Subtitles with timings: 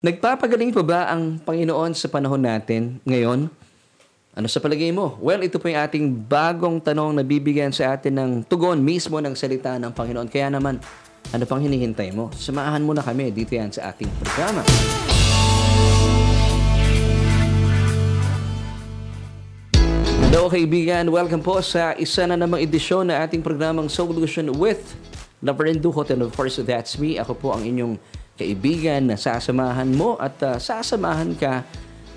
[0.00, 3.52] Nagpapagaling pa ba ang Panginoon sa panahon natin ngayon?
[4.32, 5.20] Ano sa palagay mo?
[5.20, 9.36] Well, ito po yung ating bagong tanong na bibigyan sa atin ng tugon mismo ng
[9.36, 10.24] salita ng Panginoon.
[10.32, 10.80] Kaya naman,
[11.36, 12.32] ano pang hinihintay mo?
[12.32, 14.64] Samahan mo na kami dito yan sa ating programa.
[20.24, 24.96] Hello kaibigan, welcome po sa isa na namang edisyon na ating programang Solution with
[25.44, 27.20] Laverne Duhot and of course that's me.
[27.20, 28.00] Ako po ang inyong
[28.40, 31.60] kaibigan na sasamahan mo at uh, sasamahan ka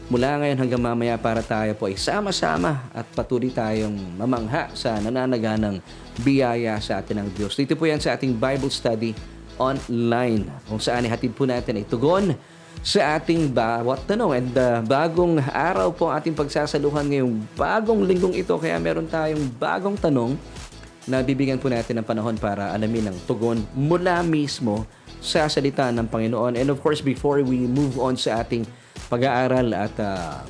[0.08, 5.84] mula ngayon hanggang mamaya para tayo po ay sama-sama at patuloy tayong mamangha sa nananaganang
[6.24, 7.60] biyaya sa atin ng Diyos.
[7.60, 9.12] Dito po yan sa ating Bible study
[9.60, 12.36] online kung saan ihatid po natin ay tugon
[12.84, 14.32] sa ating bawat tanong.
[14.36, 19.96] And uh, bagong araw po ating pagsasaluhan ngayong bagong linggong ito kaya meron tayong bagong
[20.00, 20.36] tanong
[21.04, 24.88] na bibigyan po natin ng panahon para alamin ang tugon mula mismo
[25.24, 26.60] sa salita ng Panginoon.
[26.60, 28.68] And of course, before we move on sa ating
[29.08, 30.44] pag-aaral at uh,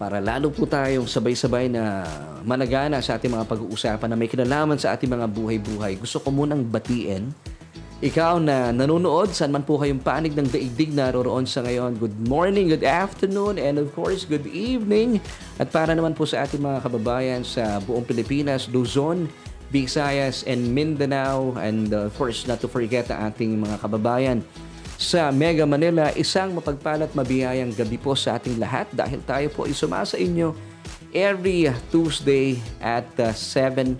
[0.00, 2.02] para lalo po tayong sabay-sabay na
[2.42, 6.64] managana sa ating mga pag-uusapan na may kinalaman sa ating mga buhay-buhay, gusto ko munang
[6.64, 7.30] batiin
[8.02, 12.66] ikaw na nanonood, saan man po kayong panig ng daigdig naroroon sa ngayon, good morning,
[12.66, 15.22] good afternoon, and of course, good evening.
[15.62, 19.30] At para naman po sa ating mga kababayan sa buong Pilipinas, Luzon,
[19.72, 24.44] Visayas, and Mindanao, and uh, of course, not to forget ang ating mga kababayan
[25.02, 29.74] sa Mega Manila, isang mapagpalat mabiyayang gabi po sa ating lahat dahil tayo po ay
[29.74, 30.54] sumasa inyo
[31.10, 33.98] every Tuesday at uh, 7.30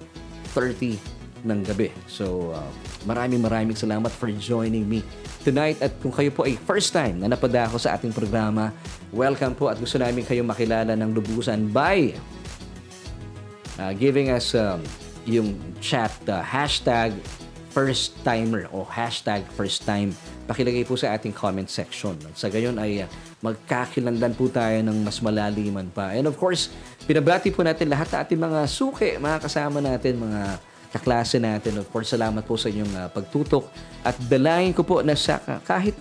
[1.43, 1.91] ng gabi.
[2.07, 2.71] So, uh,
[3.03, 5.03] maraming maraming salamat for joining me
[5.43, 5.83] tonight.
[5.83, 8.71] At kung kayo po ay first time na napadako sa ating programa,
[9.11, 12.15] welcome po at gusto namin kayong makilala ng lubusan by
[13.83, 14.79] uh, giving us um,
[15.27, 17.15] yung chat uh, hashtag
[17.73, 20.13] first timer o hashtag first time
[20.45, 22.13] pakilagay po sa ating comment section.
[22.37, 23.09] Sa gayon ay uh,
[23.41, 26.13] magkakilandan po tayo ng mas malaliman pa.
[26.13, 26.69] And of course,
[27.09, 30.61] pinabati po natin lahat ng ating mga suki, mga kasama natin, mga
[30.93, 31.81] kaklase natin.
[31.81, 33.65] Of course, salamat po sa inyong uh, pagtutok.
[34.05, 35.97] At dalayan ko po na sa kahit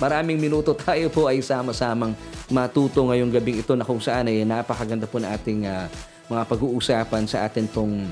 [0.00, 2.16] maraming minuto tayo po ay sama-samang
[2.50, 5.86] matuto ngayong gabing ito na kung saan ay napakaganda po na ating uh,
[6.30, 8.06] mga pag-uusapan sa atin pong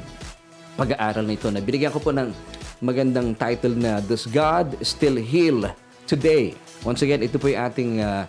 [0.79, 1.51] pag-aaral na ito.
[1.51, 2.31] Na binigyan ko po ng
[2.79, 5.67] magandang title na Does God Still Heal
[6.07, 6.55] Today?
[6.87, 8.23] Once again, ito po yung ating uh,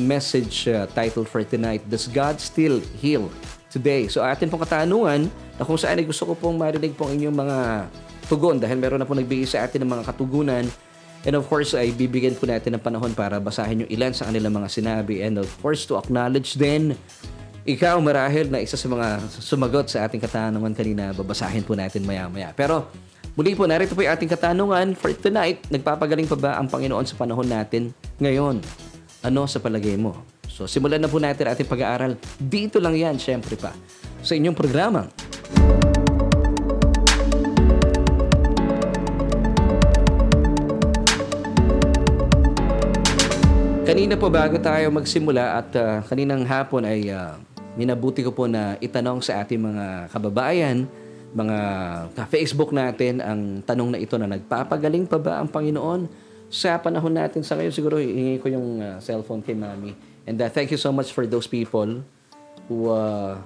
[0.00, 1.84] message uh, title for tonight.
[1.92, 3.28] Does God Still Heal
[3.68, 4.08] Today?
[4.08, 5.28] So atin pong katanungan
[5.60, 7.58] na kung saan ay gusto ko pong marinig po inyong mga
[8.32, 10.64] tugon dahil meron na po nagbigay sa atin ng mga katugunan
[11.20, 14.56] And of course, ay bibigyan po natin ng panahon para basahin yung ilan sa kanilang
[14.56, 15.20] mga sinabi.
[15.20, 16.96] And of course, to acknowledge din,
[17.68, 22.56] ikaw marahil na isa sa mga sumagot sa ating katanungan kanina, babasahin po natin maya-maya.
[22.56, 22.88] Pero
[23.36, 25.60] muli po, narito po yung ating katanungan for tonight.
[25.68, 28.64] Nagpapagaling pa ba ang Panginoon sa panahon natin ngayon?
[29.20, 30.16] Ano sa palagay mo?
[30.48, 32.16] So simulan na po natin ating pag-aaral.
[32.40, 33.76] Dito lang yan, syempre pa,
[34.24, 35.04] sa inyong programa.
[43.90, 47.34] Kanina po bago tayo magsimula at uh, kaninang hapon ay uh,
[47.78, 50.88] minabuti ko po na itanong sa ating mga kababayan,
[51.30, 51.58] mga
[52.18, 56.10] ka-Facebook natin ang tanong na ito na nagpapagaling pa ba ang Panginoon
[56.50, 57.70] sa panahon natin sa ngayon.
[57.70, 59.94] Siguro hihingi ko yung uh, cellphone kay Mami.
[60.26, 62.02] And uh, thank you so much for those people
[62.66, 63.38] who uh,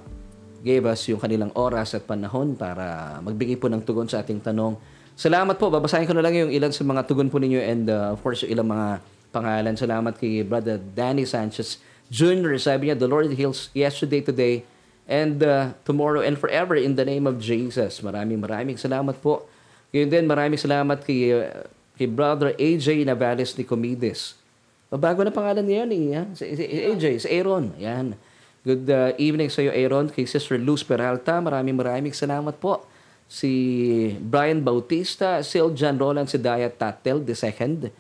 [0.65, 4.81] gave us yung kanilang oras at panahon para magbigay po ng tugon sa ating tanong.
[5.15, 5.69] Salamat po.
[5.69, 8.43] Babasahin ko na lang yung ilan sa mga tugon po ninyo and uh, of course
[8.49, 8.89] yung ilang mga
[9.29, 9.77] pangalan.
[9.77, 11.79] Salamat kay Brother Danny Sanchez
[12.13, 12.61] Jr.
[12.61, 14.65] Sabi niya, the Lord heals yesterday, today,
[15.09, 18.01] and uh, tomorrow and forever in the name of Jesus.
[18.01, 19.45] Maraming maraming salamat po.
[19.95, 24.37] Ngayon din, maraming salamat kay, uh, kay Brother AJ Navales ni Comides.
[24.95, 27.75] Bago na pangalan niya ni eh, si, si AJ, si Aaron.
[27.83, 28.15] Yan.
[28.65, 30.09] Good uh, evening sa iyo, Aaron.
[30.09, 32.87] Kay Sister Luz Peralta, maraming maraming salamat po.
[33.29, 33.51] Si
[34.21, 37.91] Brian Bautista, Sil John Roland Sedaya Tatel II,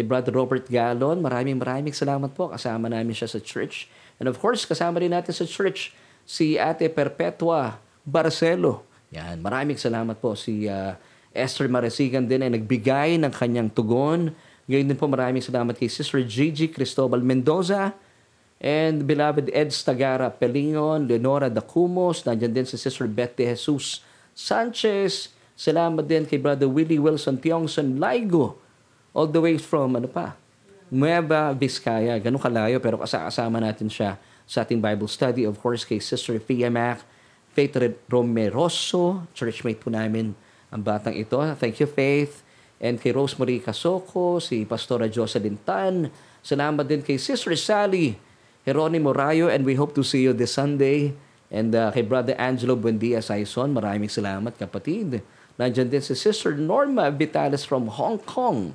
[0.00, 1.20] kay Brother Robert Gallon.
[1.20, 2.48] Maraming maraming salamat po.
[2.48, 3.84] Kasama namin siya sa church.
[4.16, 5.92] And of course, kasama rin natin sa church
[6.24, 8.80] si Ate Perpetua Barcelo.
[9.12, 10.32] Yan, maraming salamat po.
[10.32, 10.96] Si uh,
[11.36, 14.32] Esther Maresigan din ay nagbigay ng kanyang tugon.
[14.64, 17.92] Ngayon din po maraming salamat kay Sister Gigi Cristobal Mendoza
[18.56, 24.00] and beloved Ed Stagara Pelingon, Leonora Dacumos, nandiyan din si Sister Betty Jesus
[24.32, 25.34] Sanchez.
[25.60, 28.56] Salamat din kay Brother Willie Wilson Tiongson Laigo
[29.14, 30.34] all the way from ano pa,
[30.90, 35.46] Nueva Vizcaya, ganun kalayo pero kasama natin siya sa ating Bible study.
[35.46, 37.06] Of course, kay Sister Fia Mac,
[37.54, 37.78] Faith
[38.10, 40.34] Romeroso, churchmate po namin
[40.70, 41.38] ang batang ito.
[41.58, 42.42] Thank you, Faith.
[42.80, 46.10] And kay Rosemary Casoko, si Pastora Jocelyn Tan,
[46.40, 48.16] Salamat din kay Sister Sally
[48.64, 51.12] Jeronimo Rayo and we hope to see you this Sunday.
[51.50, 55.20] And uh, kay Brother Angelo Buendia Saison, maraming salamat kapatid.
[55.58, 58.72] Nandiyan din si Sister Norma Vitales from Hong Kong.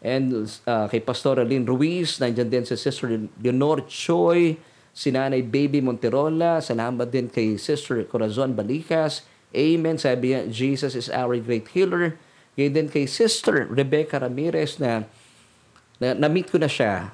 [0.00, 4.56] And uh, kay Pastor Lynn Ruiz, nandiyan din si Sister Leonor Choi,
[4.96, 9.28] si Nanay Baby Monterola, salamat din kay Sister Corazon Balikas.
[9.52, 10.00] Amen.
[10.00, 12.16] Sabi niya, Jesus is our great healer.
[12.56, 15.04] Ngayon din kay Sister Rebecca Ramirez na,
[16.00, 17.12] na na-meet ko na siya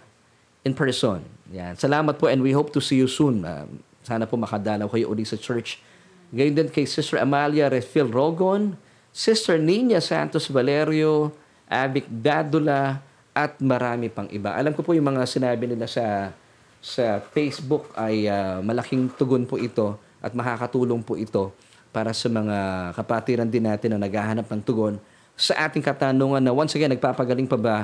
[0.62, 1.27] in person.
[1.50, 1.75] Yan.
[1.75, 3.43] Salamat po and we hope to see you soon.
[3.43, 3.67] Uh,
[4.06, 5.83] sana po makadalaw kayo uli sa church.
[6.31, 8.79] Ngayon din kay Sister Amalia Refil Rogon,
[9.11, 11.35] Sister Nina Santos Valerio,
[11.66, 13.02] Abic Dadula,
[13.36, 14.56] at marami pang iba.
[14.56, 16.32] Alam ko po yung mga sinabi nila sa
[16.80, 21.52] sa Facebook ay uh, malaking tugon po ito at makakatulong po ito
[21.92, 24.96] para sa mga kapatiran din natin na naghahanap ng tugon
[25.36, 27.76] sa ating katanungan na once again, nagpapagaling pa ba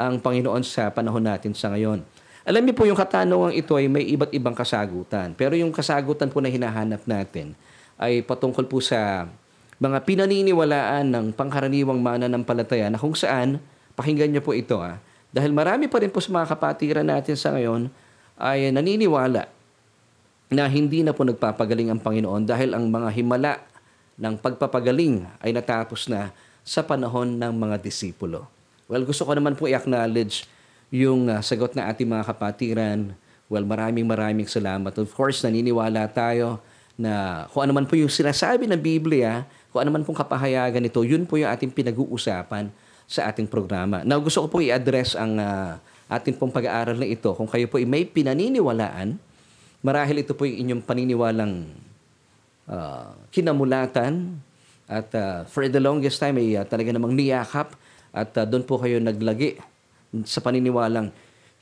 [0.00, 2.00] ang Panginoon sa panahon natin sa ngayon?
[2.48, 5.36] Alam niyo po yung katanungan ito ay may iba't ibang kasagutan.
[5.36, 7.52] Pero yung kasagutan po na hinahanap natin
[8.00, 9.28] ay patungkol po sa
[9.82, 13.58] mga pinaniniwalaan ng pangkaraniwang mananampalataya na kung saan,
[13.98, 14.98] pakinggan niyo po ito ah,
[15.34, 17.90] dahil marami pa rin po sa mga kapatiran natin sa ngayon
[18.38, 19.50] ay naniniwala
[20.54, 23.58] na hindi na po nagpapagaling ang Panginoon dahil ang mga himala
[24.14, 26.30] ng pagpapagaling ay natapos na
[26.62, 28.46] sa panahon ng mga disipulo.
[28.86, 30.46] Well, gusto ko naman po i-acknowledge
[30.94, 33.18] yung uh, sagot na ating mga kapatiran.
[33.50, 34.94] Well, maraming maraming salamat.
[34.94, 36.62] Of course, naniniwala tayo
[36.94, 39.42] na kung ano man po yung sinasabi ng Biblia,
[39.74, 42.70] kung ano man pong kapahayagan nito, yun po yung ating pinag-uusapan
[43.10, 44.06] sa ating programa.
[44.06, 47.34] Now, gusto ko po i-address ang uh, ating pong pag-aaral na ito.
[47.34, 49.18] Kung kayo po ay may pinaniniwalaan,
[49.82, 51.66] marahil ito po yung inyong paniniwalang
[52.70, 54.38] uh, kinamulatan
[54.86, 57.74] at uh, for the longest time ay uh, talaga namang niyakap
[58.14, 59.58] at uh, doon po kayo naglagi
[60.22, 61.10] sa paniniwalang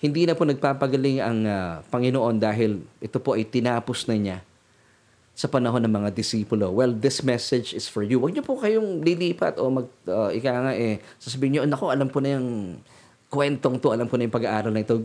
[0.05, 4.39] hindi na po nagpapagaling ang uh, Panginoon dahil ito po ay tinapos na niya
[5.43, 6.71] sa panahon ng mga disipulo.
[6.71, 8.23] Well, this message is for you.
[8.23, 12.07] Huwag niyo po kayong lilipat o mag, uh, ika nga eh, sasabihin niyo, nako, alam
[12.07, 12.79] ko na yung
[13.27, 15.03] kwentong to, alam ko na yung pag-aaral na ito.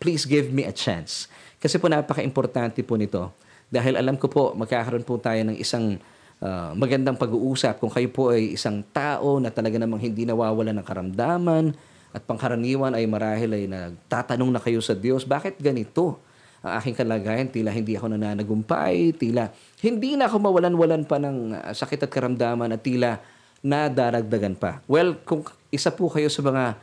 [0.00, 1.28] Please give me a chance.
[1.60, 3.28] Kasi po napaka-importante po nito.
[3.68, 6.00] Dahil alam ko po, magkakaroon po tayo ng isang
[6.40, 10.86] uh, magandang pag-uusap kung kayo po ay isang tao na talaga namang hindi nawawala ng
[10.88, 11.76] karamdaman,
[12.14, 16.16] at pangkaraniwan ay marahil ay nagtatanong na kayo sa Diyos, bakit ganito
[16.64, 17.46] ang aking kalagayan?
[17.52, 19.52] Tila hindi ako nananagumpay, tila
[19.84, 23.20] hindi na ako mawalan-walan pa ng ah, sakit at karamdaman at tila
[23.60, 24.80] nadaragdagan pa.
[24.88, 26.80] Well, kung isa po kayo sa mga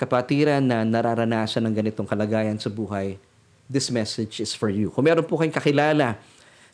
[0.00, 3.20] kapatiran na nararanasan ng ganitong kalagayan sa buhay,
[3.68, 4.88] this message is for you.
[4.88, 6.16] Kung meron po kayong kakilala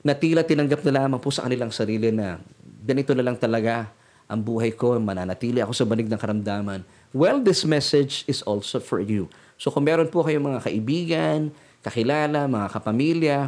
[0.04, 2.38] na tila tinanggap na lamang po sa kanilang sarili na
[2.86, 3.90] ganito na lang talaga
[4.30, 8.98] ang buhay ko, mananatili ako sa banig ng karamdaman, Well, this message is also for
[8.98, 9.30] you.
[9.54, 11.54] So kung meron po kayong mga kaibigan,
[11.84, 13.38] kakilala, mga kapamilya,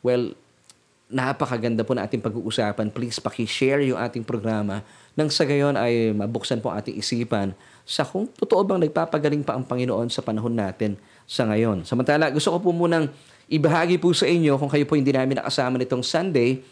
[0.00, 0.30] well,
[1.10, 2.86] napakaganda po na ating pag-uusapan.
[2.94, 4.86] Please paki-share yung ating programa
[5.18, 7.50] nang sa gayon ay mabuksan po ating isipan
[7.82, 10.94] sa kung totoo bang nagpapagaling pa ang Panginoon sa panahon natin
[11.26, 11.82] sa ngayon.
[11.82, 13.10] Samantala, gusto ko po munang
[13.50, 16.62] ibahagi po sa inyo kung kayo po hindi namin nakasama nitong Sunday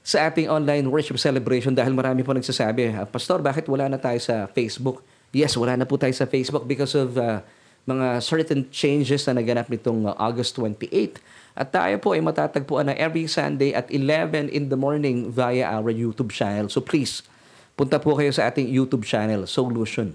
[0.00, 4.16] sa ating online worship celebration dahil marami po nagsasabi, ah, Pastor, bakit wala na tayo
[4.22, 5.02] sa Facebook?
[5.34, 7.42] Yes, wala na po tayo sa Facebook because of uh,
[7.90, 11.18] mga certain changes na naganap nitong uh, August 28.
[11.58, 15.90] At tayo po ay matatagpuan na every Sunday at 11 in the morning via our
[15.90, 16.70] YouTube channel.
[16.70, 17.26] So please,
[17.74, 20.14] punta po kayo sa ating YouTube channel, Solution.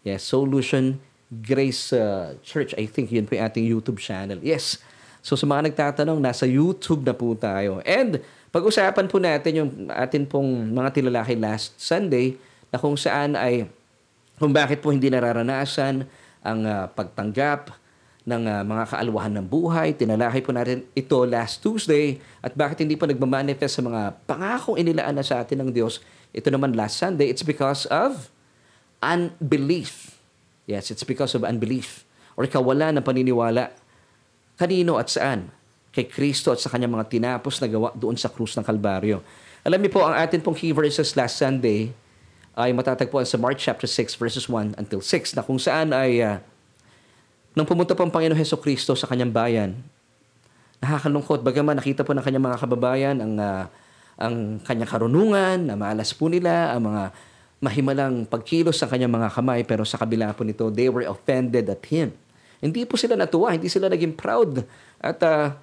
[0.00, 0.96] Yes, Solution
[1.28, 2.72] Grace uh, Church.
[2.80, 4.40] I think yun po yung ating YouTube channel.
[4.40, 4.80] Yes.
[5.24, 7.84] So sa mga nagtatanong, nasa YouTube na po tayo.
[7.84, 8.20] And
[8.52, 12.36] pag-usapan po natin yung atin pong mga tilalaki last Sunday
[12.68, 13.68] na kung saan ay
[14.38, 16.06] kung bakit po hindi nararanasan
[16.44, 17.72] ang uh, pagtanggap
[18.24, 19.96] ng uh, mga kaalwahan ng buhay.
[19.96, 25.16] Tinalahay po natin ito last Tuesday at bakit hindi po nagmamanifest sa mga pangakong inilaan
[25.16, 26.00] na sa atin ng Diyos.
[26.36, 28.28] Ito naman last Sunday, it's because of
[29.00, 30.20] unbelief.
[30.64, 33.72] Yes, it's because of unbelief or kawalan ng paniniwala.
[34.56, 35.52] Kanino at saan?
[35.94, 39.22] Kay Kristo at sa kanyang mga tinapos na gawa doon sa krus ng Kalbaryo.
[39.62, 41.94] Alam niyo po, ang atin pong key verses last Sunday,
[42.54, 46.38] ay matatagpuan sa Mark chapter 6 verses 1 until 6 na kung saan ay uh,
[47.54, 49.70] nang pumunta po ang Panginoon Heso Kristo sa kanyang bayan,
[50.82, 53.64] nakakalungkot bagaman nakita po ng kanyang mga kababayan ang uh,
[54.14, 57.02] ang kanyang karunungan, na maalas po nila, ang mga
[57.58, 61.82] mahimalang pagkilos sa kanyang mga kamay, pero sa kabila po nito, they were offended at
[61.88, 62.14] Him.
[62.62, 64.62] Hindi po sila natuwa, hindi sila naging proud.
[65.02, 65.56] At uh,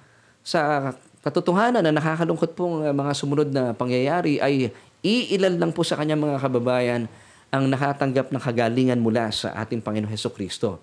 [0.44, 6.22] sa katotohanan na nakakalungkot pong mga sumunod na pangyayari ay Iilan lang po sa kanyang
[6.22, 7.02] mga kababayan
[7.50, 10.78] ang nakatanggap ng kagalingan mula sa ating Panginoon Heso Kristo.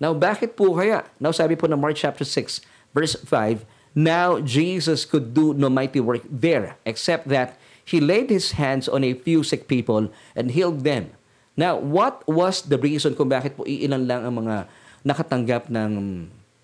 [0.00, 1.04] Now, bakit po kaya?
[1.20, 2.64] Now, sabi po ng Mark chapter 6,
[2.96, 8.56] verse 5, Now, Jesus could do no mighty work there, except that He laid His
[8.56, 11.12] hands on a few sick people and healed them.
[11.52, 14.64] Now, what was the reason kung bakit po iilan lang ang mga
[15.04, 15.92] nakatanggap ng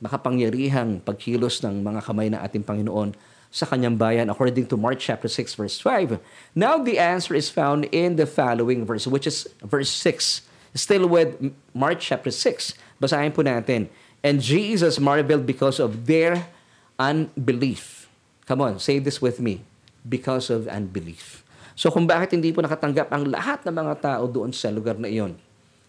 [0.00, 3.12] makapangyarihang pagkilos ng mga kamay ng ating Panginoon
[3.54, 6.18] sa kanyang bayan according to Mark chapter 6 verse 5.
[6.58, 10.42] Now the answer is found in the following verse which is verse 6.
[10.74, 11.38] Still with
[11.70, 12.74] Mark chapter 6.
[12.98, 13.86] Basahin po natin.
[14.26, 16.50] And Jesus marveled because of their
[16.98, 18.10] unbelief.
[18.50, 19.62] Come on, say this with me.
[20.02, 21.46] Because of unbelief.
[21.78, 25.06] So kung bakit hindi po nakatanggap ang lahat ng mga tao doon sa lugar na
[25.06, 25.38] iyon,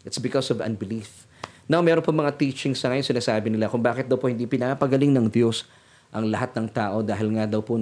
[0.06, 1.26] it's because of unbelief.
[1.66, 5.10] Now, meron po mga teachings sa ngayon sinasabi nila kung bakit daw po hindi pinapagaling
[5.10, 5.66] ng Diyos
[6.10, 7.78] ang lahat ng tao dahil nga daw po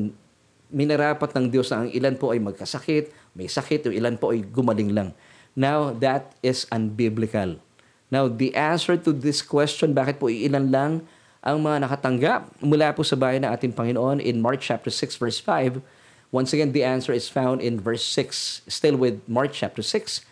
[0.74, 4.42] minarapat ng Diyos na ang ilan po ay magkasakit, may sakit, o ilan po ay
[4.42, 5.10] gumaling lang.
[5.54, 7.62] Now, that is unbiblical.
[8.10, 10.92] Now, the answer to this question, bakit po ilan lang
[11.46, 15.38] ang mga nakatanggap mula po sa bayan ng ating Panginoon in Mark chapter 6 verse
[15.38, 15.84] 5,
[16.34, 20.26] once again, the answer is found in verse 6, still with Mark chapter 6,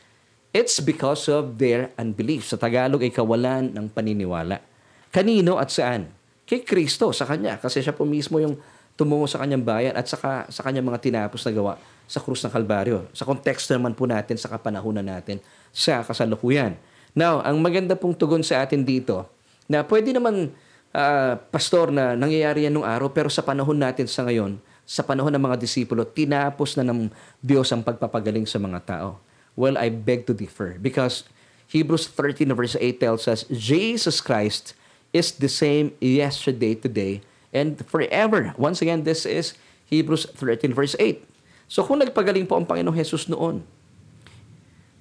[0.52, 2.44] It's because of their unbelief.
[2.44, 4.60] Sa Tagalog ay kawalan ng paniniwala.
[5.08, 6.12] Kanino at saan?
[6.52, 7.56] Kay Kristo, sa Kanya.
[7.56, 8.60] Kasi siya po mismo yung
[9.00, 11.74] tumungo sa Kanyang bayan at saka, sa Kanyang mga tinapos na gawa
[12.12, 13.08] sa krus ng Kalbaryo.
[13.16, 15.40] Sa konteksto naman po natin, sa kapanahunan natin,
[15.72, 16.76] sa kasalukuyan.
[17.16, 19.32] Now, ang maganda pong tugon sa atin dito,
[19.72, 20.52] na pwede naman,
[20.92, 25.32] uh, pastor, na nangyayari yan nung araw, pero sa panahon natin sa ngayon, sa panahon
[25.32, 27.08] ng mga disipulo, tinapos na ng
[27.40, 29.24] Diyos ang pagpapagaling sa mga tao.
[29.56, 31.24] Well, I beg to differ because
[31.72, 34.76] Hebrews 13 verse 8 tells us Jesus Christ
[35.12, 37.20] is the same yesterday, today,
[37.52, 38.56] and forever.
[38.56, 39.56] Once again, this is
[39.92, 41.20] Hebrews 13 verse 8.
[41.68, 43.64] So kung nagpagaling po ang Panginoong Jesus noon,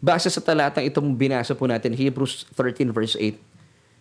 [0.02, 3.38] base sa talatang itong binasa po natin, Hebrews 13 verse 8,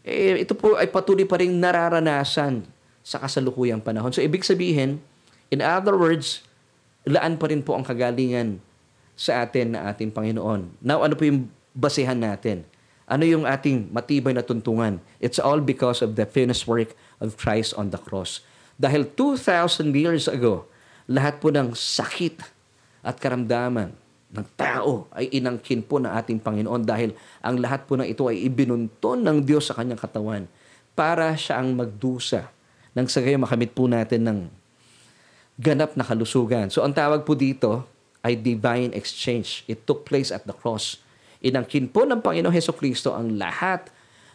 [0.05, 2.65] eh, ito po ay patuloy pa rin nararanasan
[3.05, 4.13] sa kasalukuyang panahon.
[4.13, 5.01] So ibig sabihin,
[5.53, 6.45] in other words,
[7.05, 8.61] laan pa rin po ang kagalingan
[9.19, 10.79] sa atin na ating Panginoon.
[10.79, 12.63] Now, ano po yung basehan natin?
[13.09, 15.01] Ano yung ating matibay na tuntungan?
[15.17, 18.45] It's all because of the finished work of Christ on the cross.
[18.77, 20.69] Dahil 2,000 years ago,
[21.09, 22.37] lahat po ng sakit
[23.01, 23.97] at karamdaman
[24.29, 28.45] ng tao ay inangkin po ng ating Panginoon dahil ang lahat po ng ito ay
[28.45, 30.45] ibinunton ng Diyos sa kanyang katawan
[30.93, 32.45] para siya ang magdusa
[32.93, 34.39] nang sa gayon makamit po natin ng
[35.57, 36.69] ganap na kalusugan.
[36.69, 37.89] So ang tawag po dito
[38.21, 39.65] ay divine exchange.
[39.65, 41.01] It took place at the cross.
[41.39, 43.87] Inangkin po ng Panginoong Heso Kristo ang lahat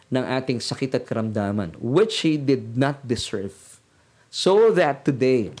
[0.09, 3.53] ng ating sakit at karamdaman, which He did not deserve.
[4.29, 5.53] So that today,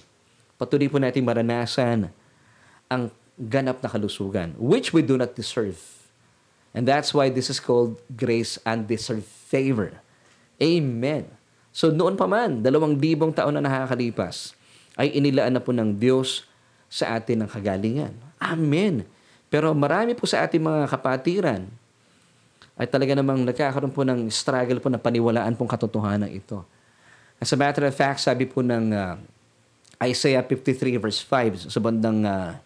[0.57, 2.09] patuloy po natin maranasan
[2.89, 5.77] ang ganap na kalusugan, which we do not deserve.
[6.75, 9.95] And that's why this is called grace and deserved favor.
[10.59, 11.31] Amen.
[11.75, 14.55] So noon pa man, dalawang libong taon na nakakalipas,
[14.95, 16.47] ay inilaan na po ng Diyos
[16.87, 18.15] sa atin ng kagalingan.
[18.39, 19.03] Amen.
[19.55, 21.63] Pero marami po sa ating mga kapatiran
[22.75, 26.59] ay talaga namang nagkakaroon po ng struggle po na paniwalaan pong katotohanan ito.
[27.39, 29.15] As a matter of fact, sabi po ng uh,
[30.03, 32.59] Isaiah 53 verse 5 sa bandang uh,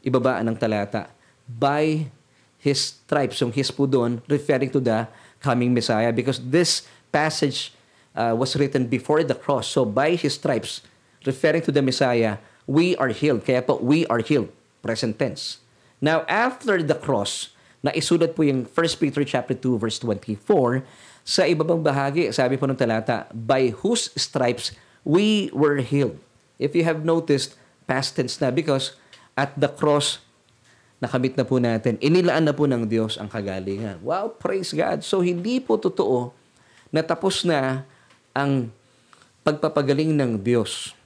[0.00, 1.12] ibabaan ng talata,
[1.44, 2.08] by
[2.56, 5.04] his stripes, yung his po doon, referring to the
[5.44, 7.76] coming Messiah because this passage
[8.16, 9.68] uh, was written before the cross.
[9.68, 10.80] So by his stripes,
[11.28, 13.44] referring to the Messiah, we are healed.
[13.44, 14.48] Kaya po, we are healed.
[14.80, 15.63] Present tense.
[16.02, 20.80] Now, after the cross, na isulat po yung 1 Peter chapter 2 verse 24,
[21.24, 24.72] sa ibabang bahagi, sabi po ng talata, by whose stripes
[25.04, 26.16] we were healed.
[26.56, 28.96] If you have noticed, past tense na because
[29.36, 30.24] at the cross,
[31.04, 34.00] nakamit na po natin, inilaan na po ng Diyos ang kagalingan.
[34.00, 35.04] Wow, praise God.
[35.04, 36.32] So, hindi po totoo
[36.88, 37.84] na tapos na
[38.32, 38.72] ang
[39.44, 40.96] pagpapagaling ng Diyos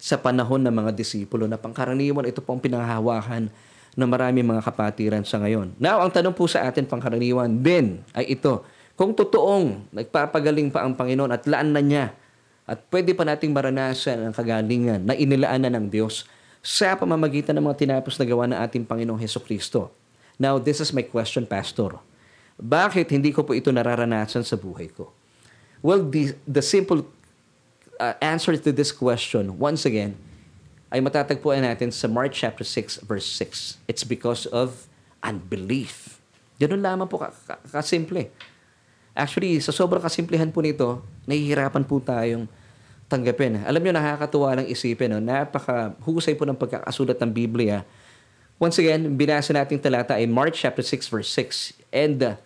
[0.00, 3.52] sa panahon ng mga disipulo na pangkaraniwan ito pong pinanghahawakan
[3.92, 5.76] ng marami mga kapatiran sa ngayon.
[5.76, 8.64] Now, ang tanong po sa atin pangkaraniwan din ay ito,
[8.96, 12.12] kung totoong nagpapagaling pa ang Panginoon at laan na niya
[12.64, 16.24] at pwede pa nating maranasan ang kagalingan na inilaan na ng Diyos
[16.62, 19.90] sa pamamagitan ng mga tinapos na gawa ng ating Panginoong Heso Kristo.
[20.38, 21.98] Now, this is my question, Pastor.
[22.56, 25.10] Bakit hindi ko po ito nararanasan sa buhay ko?
[25.82, 27.02] Well, the, the simple
[27.98, 30.14] uh, answer to this question, once again,
[30.92, 33.80] ay matatagpuan natin sa Mark chapter 6 verse 6.
[33.88, 34.84] It's because of
[35.24, 36.20] unbelief.
[36.60, 37.18] Ganun lamang po
[37.72, 38.28] kasimple.
[39.16, 42.44] Actually, sa sobrang kasimplihan po nito, nahihirapan po tayong
[43.08, 43.60] tanggapin.
[43.64, 45.16] Alam niyo, nakakatuwa lang isipin.
[45.16, 45.20] No?
[45.20, 47.84] Napaka-husay po ng pagkakasulat ng Biblia.
[48.56, 51.76] Once again, binasa natin talata ay Mark chapter 6 verse 6.
[51.92, 52.36] And uh,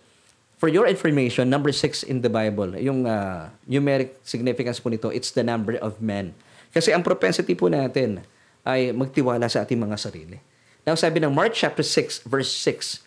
[0.57, 5.29] For your information, number six in the Bible, yung uh, numeric significance po nito, it's
[5.29, 6.33] the number of men.
[6.73, 8.25] Kasi ang propensity po natin
[8.67, 10.43] ay magtiwala sa ating mga sarili.
[10.83, 12.99] Now, sabi ng Mark chapter 6, verse 6,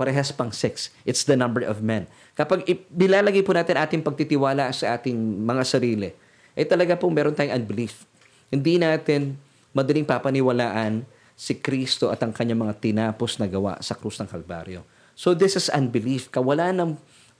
[0.00, 0.88] parehas pang 6.
[1.04, 2.08] It's the number of men.
[2.32, 6.10] Kapag nilalagay po natin ating pagtitiwala sa ating mga sarili,
[6.56, 8.08] ay talaga po meron tayong unbelief.
[8.48, 9.36] Hindi natin
[9.76, 11.04] madaling papaniwalaan
[11.36, 14.84] si Kristo at ang kanyang mga tinapos na gawa sa krus ng Kalbaryo.
[15.12, 16.32] So this is unbelief.
[16.32, 16.90] Kawalan ng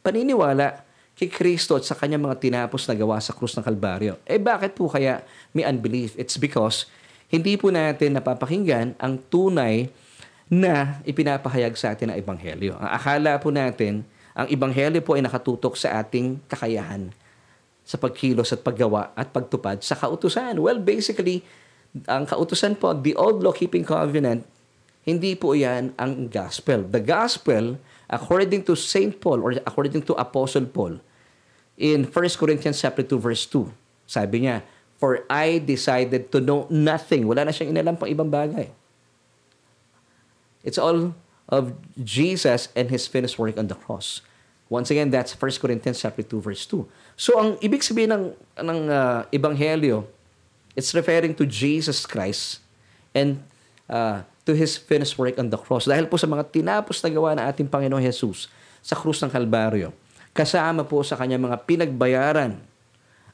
[0.05, 4.17] paniniwala kay Kristo at sa kanyang mga tinapos na gawa sa krus ng Kalbaryo.
[4.25, 5.21] Eh bakit po kaya
[5.53, 6.17] may unbelief?
[6.17, 6.89] It's because
[7.33, 9.89] hindi po natin napapakinggan ang tunay
[10.53, 12.77] na ipinapahayag sa atin ng Ebanghelyo.
[12.77, 14.05] Ang akala po natin,
[14.37, 17.09] ang Ebanghelyo po ay nakatutok sa ating kakayahan
[17.89, 20.61] sa pagkilos at paggawa at pagtupad sa kautusan.
[20.61, 21.41] Well, basically,
[22.05, 24.45] ang kautusan po, the old law-keeping covenant,
[25.09, 26.85] hindi po yan ang gospel.
[26.85, 27.81] The gospel,
[28.13, 29.17] according to St.
[29.17, 31.01] Paul or according to Apostle Paul,
[31.81, 33.67] in 1 Corinthians chapter 2 verse 2,
[34.05, 34.61] sabi niya,
[35.03, 37.27] For I decided to know nothing.
[37.27, 38.71] Wala na siyang inalam pang ibang bagay.
[40.63, 41.19] It's all
[41.51, 44.23] of Jesus and His finished work on the cross.
[44.71, 46.87] Once again, that's 1 Corinthians chapter 2 verse 2.
[47.19, 48.25] So ang ibig sabihin ng
[48.63, 50.07] ng uh, ebanghelyo,
[50.79, 52.63] it's referring to Jesus Christ
[53.11, 53.43] and
[53.91, 55.91] uh, to His finished work on the cross.
[55.91, 58.47] Dahil po sa mga tinapos na gawa ng ating Panginoon Jesus
[58.79, 59.91] sa krus ng Kalbaryo,
[60.31, 62.71] kasama po sa kanyang mga pinagbayaran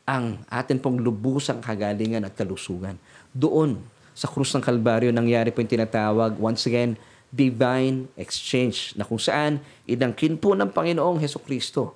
[0.08, 2.96] ang atin pong lubusang kagalingan at kalusugan.
[3.28, 3.76] Doon,
[4.16, 6.96] sa krus ng Kalbaryo, nangyari po yung tinatawag, once again,
[7.28, 11.92] divine exchange na kung saan inangkin po ng Panginoong Heso Kristo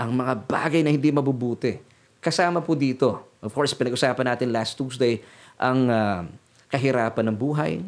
[0.00, 1.76] ang mga bagay na hindi mabubuti.
[2.24, 5.20] Kasama po dito, of course, pinag-usapan natin last Tuesday,
[5.60, 6.24] ang uh,
[6.72, 7.84] kahirapan ng buhay,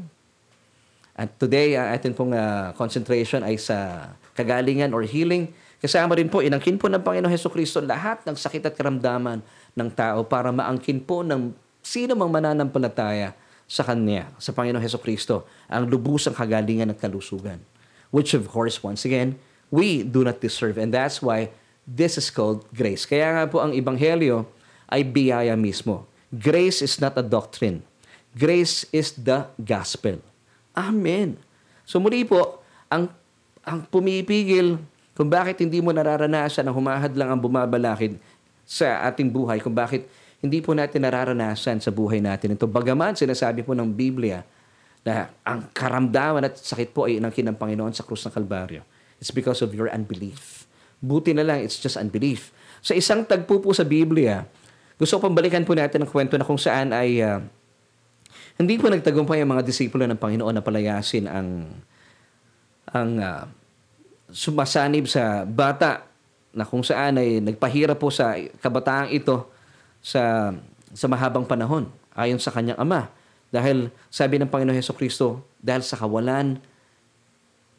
[1.13, 5.53] at today, uh, atin pong uh, concentration ay sa kagalingan or healing.
[5.81, 9.45] Kasama rin po, inangkin po ng Panginoon Heso Kristo lahat ng sakit at karamdaman
[9.77, 13.35] ng tao para maangkin po ng sino mang mananampalataya
[13.67, 17.57] sa Kanya, sa Panginoon Heso Kristo, ang lubusang kagalingan at kalusugan.
[18.13, 19.41] Which of course, once again,
[19.73, 20.77] we do not deserve.
[20.77, 21.49] And that's why
[21.89, 23.09] this is called grace.
[23.09, 24.45] Kaya nga po ang Ebanghelyo
[24.93, 26.05] ay biyaya mismo.
[26.29, 27.81] Grace is not a doctrine.
[28.37, 30.21] Grace is the gospel.
[30.77, 31.41] Amen.
[31.89, 32.61] So muli po,
[32.93, 33.09] ang,
[33.65, 34.77] ang pumipigil
[35.13, 38.17] kung bakit hindi mo nararanasan ang humahad lang ang bumabalakid
[38.63, 40.07] sa ating buhay, kung bakit
[40.43, 42.67] hindi po natin nararanasan sa buhay natin ito.
[42.67, 44.43] Bagaman sinasabi po ng Biblia
[45.07, 48.83] na ang karamdaman at sakit po ay inangkin ng Panginoon sa krus ng Kalbaryo.
[49.23, 50.67] It's because of your unbelief.
[50.99, 52.51] Buti na lang, it's just unbelief.
[52.83, 54.43] Sa isang tagpo po sa Biblia,
[54.99, 57.39] gusto ko pambalikan po natin ang kwento na kung saan ay uh,
[58.59, 61.49] hindi po nagtagumpay ang mga disipulo ng Panginoon na palayasin ang
[62.91, 63.43] ang uh,
[64.31, 66.12] sumasanib sa bata
[66.53, 69.49] na kung saan ay nagpahirap po sa kabataang ito
[70.05, 70.53] sa
[70.93, 73.09] sa mahabang panahon ayon sa kanyang ama.
[73.53, 76.61] Dahil sabi ng Panginoon Heso Kristo, dahil sa kawalan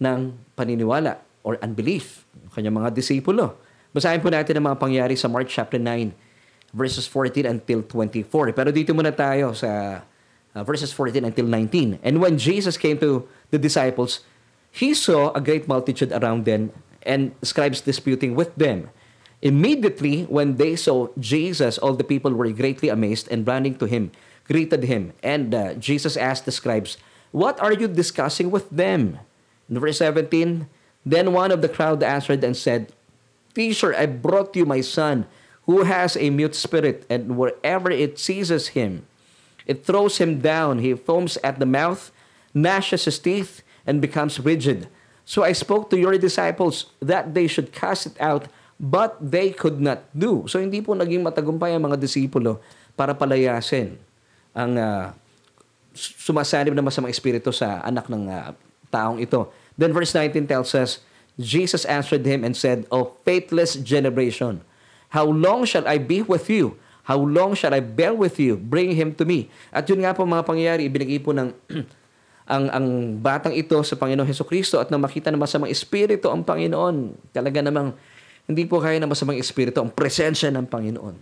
[0.02, 0.20] ng
[0.58, 3.58] paniniwala or unbelief ng kanyang mga disipulo.
[3.94, 8.58] Basahin po natin ang mga pangyari sa Mark chapter 9 verses 14 until 24.
[8.58, 10.02] Pero dito muna tayo sa
[10.58, 12.02] uh, verses 14 until 19.
[12.02, 14.26] And when Jesus came to the disciples,
[14.74, 16.74] he saw a great multitude around them
[17.06, 18.90] and scribes disputing with them.
[19.44, 24.12] Immediately, when they saw Jesus, all the people were greatly amazed and running to him,
[24.48, 25.12] greeted him.
[25.22, 26.98] And uh, Jesus asked the scribes,
[27.32, 29.20] What are you discussing with them?
[29.70, 30.68] In verse 17,
[31.06, 32.94] Then one of the crowd answered and said,
[33.54, 35.28] Teacher, I brought you my son,
[35.66, 39.06] who has a mute spirit, and wherever it seizes him,
[39.66, 40.80] It throws him down.
[40.80, 42.12] He foams at the mouth,
[42.54, 44.88] gnashes his teeth, and becomes rigid.
[45.24, 49.80] So I spoke to your disciples that they should cast it out, but they could
[49.80, 50.44] not do.
[50.52, 52.60] So hindi po naging matagumpay ang mga disipulo
[52.94, 53.96] para palayasin
[54.54, 55.16] ang uh,
[55.96, 58.54] sumasanib na masamang espiritu sa anak ng uh,
[58.94, 59.50] taong ito.
[59.80, 61.02] Then verse 19 tells us,
[61.40, 64.62] Jesus answered him and said, O faithless generation,
[65.18, 66.78] how long shall I be with you?
[67.10, 68.56] How long shall I bear with you?
[68.56, 69.52] Bring him to me.
[69.74, 71.52] At yun nga po mga pangyayari, ibinigay po ng
[72.44, 72.86] ang, ang
[73.24, 77.64] batang ito sa Panginoon Heso Kristo at nang makita ng masamang espiritu ang Panginoon, talaga
[77.64, 77.96] namang
[78.44, 81.16] hindi po kaya ng masamang espiritu ang presensya ng Panginoon.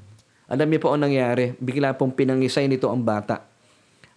[0.51, 3.45] Alam niyo po ang nangyari, bigla pong pinangisay nito ang bata.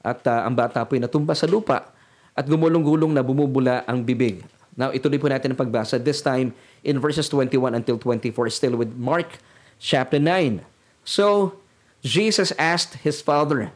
[0.00, 1.92] At uh, ang bata po ay natumba sa lupa
[2.34, 4.42] at gumulong-gulong na bumubula ang bibig.
[4.74, 6.02] Now, ituloy po natin ang pagbasa.
[6.02, 6.50] This time
[6.82, 9.38] in verses 21 until 24, still with Mark
[9.78, 10.66] chapter 9.
[11.06, 11.56] So
[12.02, 13.70] Jesus asked his father,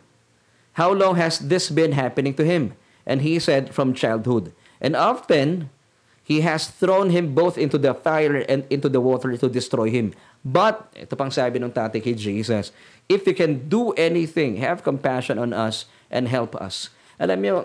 [0.75, 2.75] How long has this been happening to him?
[3.09, 4.53] And he said, From childhood.
[4.79, 5.73] And often
[6.29, 10.13] He has thrown him both into the fire and into the water to destroy him.
[10.45, 12.69] But, ito pang sabi ng tatay kay Jesus,
[13.09, 16.93] if you can do anything, have compassion on us and help us.
[17.17, 17.57] Alam niyo,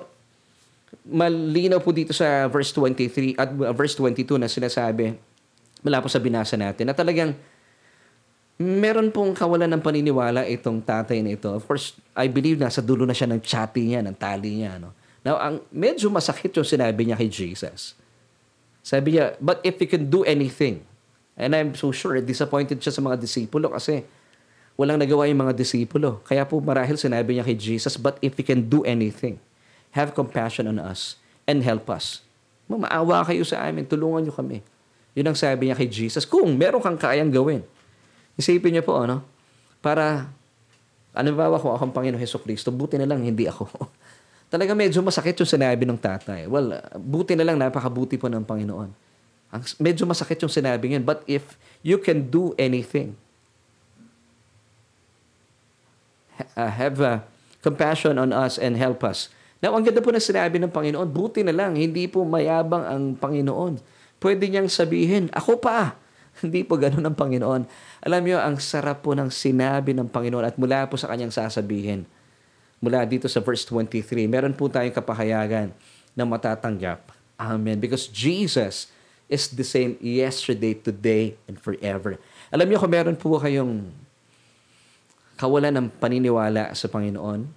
[1.04, 5.20] malinaw po dito sa verse 23 at uh, verse 22 na sinasabi,
[5.84, 7.36] mula sa binasa natin, na talagang
[8.56, 11.52] meron pong kawalan ng paniniwala itong tatay na ito.
[11.52, 14.80] Of course, I believe na sa dulo na siya ng chati niya, ng tali niya.
[14.80, 14.96] No?
[15.24, 17.96] Now, ang medyo masakit yung sinabi niya kay Jesus.
[18.84, 20.84] Sabi niya, but if you can do anything,
[21.40, 24.04] and I'm so sure, disappointed siya sa mga disipulo kasi
[24.76, 26.20] walang nagawa yung mga disipulo.
[26.28, 29.40] Kaya po marahil sinabi niya kay Jesus, but if you can do anything,
[29.96, 31.16] have compassion on us
[31.48, 32.20] and help us.
[32.68, 34.60] Maawa kayo sa amin, tulungan niyo kami.
[35.16, 36.28] Yun ang sabi niya kay Jesus.
[36.28, 37.64] Kung meron kang kayang gawin,
[38.34, 39.22] Isipin niyo po, ano?
[39.78, 40.34] Para,
[41.14, 43.70] ano ba kung akong Panginoon Heso Kristo, buti na lang hindi ako.
[44.54, 46.46] Talaga medyo masakit yung sinabi ng tatay.
[46.46, 48.94] Well, buti na lang, napakabuti po ng Panginoon.
[49.50, 51.02] Ang, medyo masakit yung sinabi niyan.
[51.02, 53.18] But if you can do anything,
[56.54, 57.26] uh, have uh,
[57.66, 59.34] compassion on us and help us.
[59.58, 63.04] Now, ang ganda po ng sinabi ng Panginoon, buti na lang, hindi po mayabang ang
[63.18, 63.82] Panginoon.
[64.22, 65.98] Pwede niyang sabihin, ako pa.
[66.46, 67.62] Hindi po ganun ang Panginoon.
[68.02, 72.10] Alam niyo, ang sarap po ng sinabi ng Panginoon at mula po sa kanyang sasabihin.
[72.84, 75.72] Mula dito sa verse 23, meron po tayong kapahayagan
[76.12, 77.16] na matatanggap.
[77.40, 77.80] Amen.
[77.80, 78.92] Because Jesus
[79.32, 82.20] is the same yesterday, today, and forever.
[82.52, 83.88] Alam niyo kung meron po kayong
[85.40, 87.48] kawalan ng paniniwala sa Panginoon,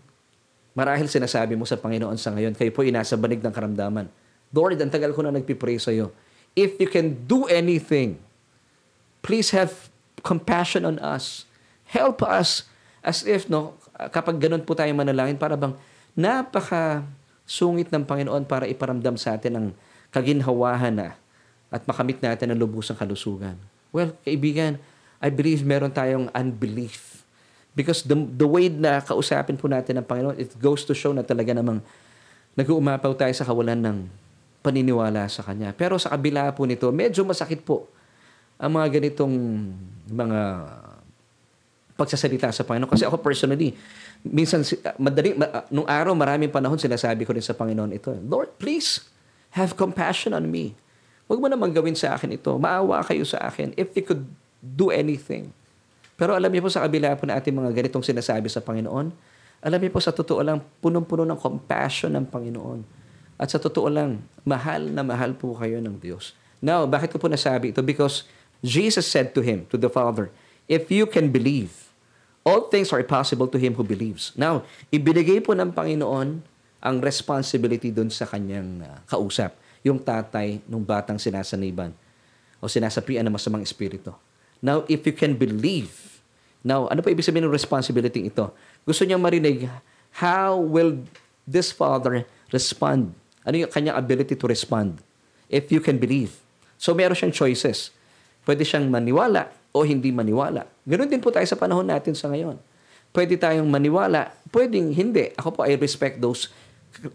[0.78, 4.06] marahil sinasabi mo sa Panginoon sa ngayon, kayo po inasa banig ng karamdaman.
[4.54, 6.14] Lord, ang tagal ko na nagpipray sa iyo.
[6.54, 8.22] If you can do anything,
[9.26, 9.90] please have
[10.22, 11.44] compassion on us.
[11.90, 12.64] Help us
[13.04, 13.76] as if no
[14.12, 15.72] kapag ganun po tayo manalangin para bang
[16.16, 17.04] napaka
[17.48, 19.66] sungit ng Panginoon para iparamdam sa atin ang
[20.10, 21.08] kaginhawahan na
[21.70, 23.56] at makamit natin ang lubusang kalusugan.
[23.90, 24.78] Well, kaibigan,
[25.20, 27.24] I believe meron tayong unbelief.
[27.76, 31.20] Because the, the way na kausapin po natin ng Panginoon, it goes to show na
[31.20, 31.84] talaga namang
[32.56, 33.98] nag-uumapaw tayo sa kawalan ng
[34.64, 35.76] paniniwala sa Kanya.
[35.76, 37.86] Pero sa kabila po nito, medyo masakit po
[38.56, 39.34] ang mga ganitong
[40.08, 40.40] mga
[41.96, 42.92] pagsasalita sa Panginoon.
[42.92, 43.72] Kasi ako personally,
[44.22, 44.60] minsan,
[45.00, 45.40] madaling,
[45.72, 49.08] nung araw, maraming panahon, sinasabi ko rin sa Panginoon ito, Lord, please,
[49.56, 50.76] have compassion on me.
[51.26, 52.54] Huwag mo naman gawin sa akin ito.
[52.60, 54.22] Maawa kayo sa akin if you could
[54.60, 55.50] do anything.
[56.14, 59.10] Pero alam niyo po sa kabila po na ating mga ganitong sinasabi sa Panginoon,
[59.64, 62.80] alam niyo po sa totoo lang, punong-puno ng compassion ng Panginoon.
[63.40, 66.36] At sa totoo lang, mahal na mahal po kayo ng Diyos.
[66.60, 67.80] Now, bakit ko po nasabi ito?
[67.84, 68.24] Because
[68.64, 70.32] Jesus said to him, to the Father,
[70.66, 71.85] If you can believe,
[72.46, 74.30] all things are possible to him who believes.
[74.38, 74.62] Now,
[74.94, 76.46] ibinigay po ng Panginoon
[76.78, 81.90] ang responsibility dun sa kanyang uh, kausap, yung tatay ng batang sinasaniban
[82.62, 84.14] o sinasapian ng masamang espiritu.
[84.62, 86.22] Now, if you can believe,
[86.62, 88.54] now, ano pa ibig sabihin ng responsibility ito?
[88.86, 89.66] Gusto niyang marinig,
[90.22, 91.02] how will
[91.42, 92.22] this father
[92.54, 93.10] respond?
[93.42, 95.02] Ano yung kanyang ability to respond?
[95.50, 96.38] If you can believe.
[96.78, 97.90] So, meron siyang choices.
[98.46, 100.75] Pwede siyang maniwala o hindi maniwala.
[100.86, 102.54] Ganun din po tayo sa panahon natin sa ngayon.
[103.10, 105.34] Pwede tayong maniwala, pwedeng hindi.
[105.34, 106.46] Ako po, I respect those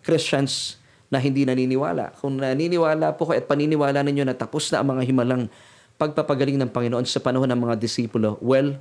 [0.03, 0.75] Christians
[1.07, 2.11] na hindi naniniwala.
[2.19, 5.47] Kung naniniwala po ko at paniniwala ninyo na tapos na ang mga himalang
[5.95, 8.75] pagpapagaling ng Panginoon sa panahon ng mga disipulo, well,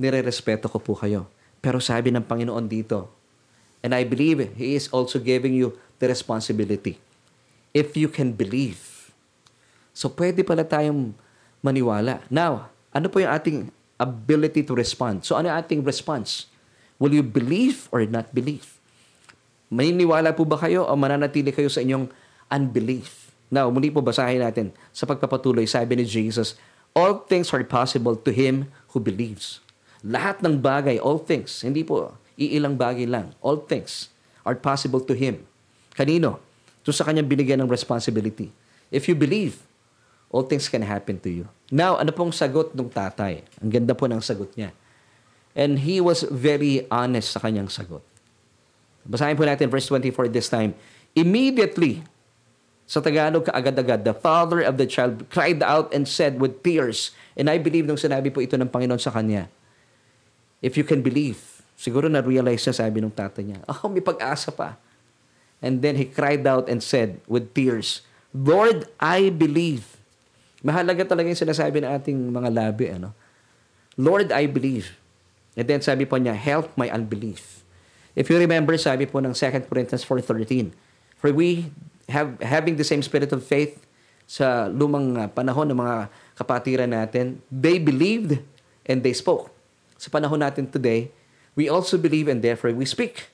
[0.00, 1.28] nire-respeto ko po kayo.
[1.60, 3.12] Pero sabi ng Panginoon dito,
[3.84, 6.96] and I believe He is also giving you the responsibility.
[7.76, 9.12] If you can believe.
[9.92, 11.12] So pwede pala tayong
[11.60, 12.24] maniwala.
[12.32, 13.68] Now, ano po yung ating
[14.00, 15.28] ability to respond?
[15.28, 16.48] So, ano ating response?
[16.96, 18.80] Will you believe or not believe?
[19.68, 22.08] Maniniwala po ba kayo o mananatili kayo sa inyong
[22.48, 23.30] unbelief?
[23.52, 26.56] Now, muli po basahin natin sa pagpapatuloy, sabi ni Jesus,
[26.96, 29.62] All things are possible to him who believes.
[30.02, 33.36] Lahat ng bagay, all things, hindi po iilang bagay lang.
[33.44, 34.10] All things
[34.42, 35.44] are possible to him.
[35.94, 36.40] Kanino?
[36.82, 38.50] Ito sa kanyang binigyan ng responsibility.
[38.88, 39.60] If you believe,
[40.30, 41.44] all things can happen to you.
[41.70, 43.42] Now, ano pong sagot ng tatay?
[43.58, 44.70] Ang ganda po ng sagot niya.
[45.54, 48.02] And he was very honest sa kanyang sagot.
[49.02, 50.78] Basahin po natin verse 24 this time.
[51.18, 52.06] Immediately,
[52.86, 57.50] sa Tagalog kaagad-agad, the father of the child cried out and said with tears, and
[57.50, 59.50] I believe nung sinabi po ito ng Panginoon sa kanya,
[60.58, 64.78] if you can believe, siguro na-realize niya, sabi ng tatay niya, oh, may pag-asa pa.
[65.62, 68.02] And then he cried out and said with tears,
[68.34, 69.99] Lord, I believe
[70.60, 72.86] Mahalaga talaga yung sinasabi ng ating mga labi.
[72.92, 73.16] Ano?
[73.96, 74.96] Lord, I believe.
[75.56, 77.64] And then sabi po niya, help my unbelief.
[78.14, 80.72] If you remember, sabi po ng 2 Corinthians 4.13,
[81.16, 81.72] For we,
[82.10, 83.78] have having the same spirit of faith,
[84.30, 85.96] sa lumang uh, panahon ng mga
[86.38, 88.38] kapatiran natin, they believed
[88.86, 89.50] and they spoke.
[89.98, 91.10] Sa panahon natin today,
[91.58, 93.26] we also believe and therefore we speak.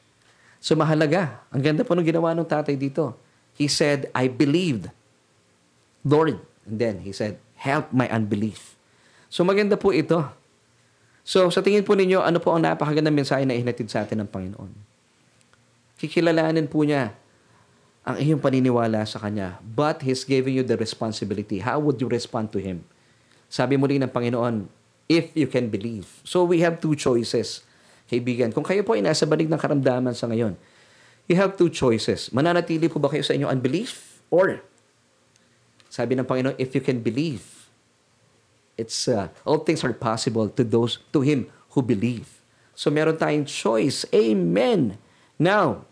[0.56, 1.44] So mahalaga.
[1.52, 3.12] Ang ganda po ng ginawa ng tatay dito.
[3.52, 4.88] He said, I believed.
[6.00, 6.40] Lord.
[6.66, 8.74] And then he said, help my unbelief.
[9.30, 10.26] So maganda po ito.
[11.26, 14.30] So sa tingin po ninyo, ano po ang napakagandang mensahe na ihinatid sa atin ng
[14.30, 14.72] Panginoon?
[15.96, 17.16] Kikilalanin po niya
[18.06, 19.58] ang iyong paniniwala sa Kanya.
[19.62, 21.58] But He's giving you the responsibility.
[21.58, 22.86] How would you respond to Him?
[23.50, 24.70] Sabi muli ng Panginoon,
[25.10, 26.06] if you can believe.
[26.22, 27.66] So we have two choices,
[28.10, 28.54] kaibigan.
[28.54, 30.54] Kung kayo po ay nasa banig ng karamdaman sa ngayon,
[31.26, 32.30] you have two choices.
[32.30, 34.22] Mananatili po ba kayo sa inyong unbelief?
[34.30, 34.62] Or,
[35.96, 37.72] sabi ng Panginoon, if you can believe,
[38.76, 42.44] it's uh, all things are possible to those to him who believe.
[42.76, 44.04] So meron tayong choice.
[44.12, 45.00] Amen.
[45.40, 45.88] Now,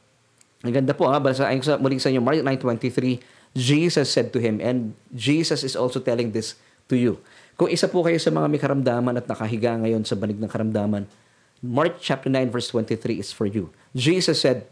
[0.60, 3.24] ang ganda po ha, basa ayon sa muli sa inyo Mark 9:23,
[3.56, 6.60] Jesus said to him and Jesus is also telling this
[6.92, 7.16] to you.
[7.56, 11.08] Kung isa po kayo sa mga may karamdaman at nakahiga ngayon sa banig ng karamdaman,
[11.64, 13.72] Mark chapter 9 verse 23 is for you.
[13.96, 14.68] Jesus said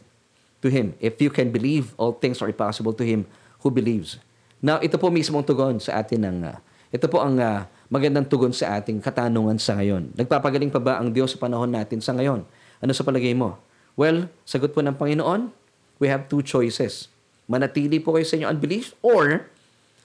[0.60, 3.24] to him, if you can believe, all things are possible to him
[3.64, 4.20] who believes.
[4.62, 6.56] Now, ito po mismo ang tugon sa atin ng uh,
[6.94, 10.14] ito po ang uh, magandang tugon sa ating katanungan sa ngayon.
[10.14, 12.46] Nagpapagaling pa ba ang Diyos sa panahon natin sa ngayon?
[12.78, 13.58] Ano sa palagay mo?
[13.98, 15.50] Well, sagot po ng Panginoon,
[15.98, 17.10] we have two choices.
[17.50, 19.50] Manatili po kayo sa inyong unbelief or,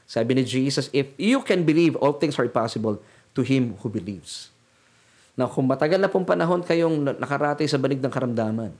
[0.10, 2.98] sabi ni Jesus, if you can believe, all things are possible
[3.38, 4.50] to him who believes.
[5.38, 8.74] Now, kung matagal na pong panahon kayong nakaratay sa banig ng karamdaman,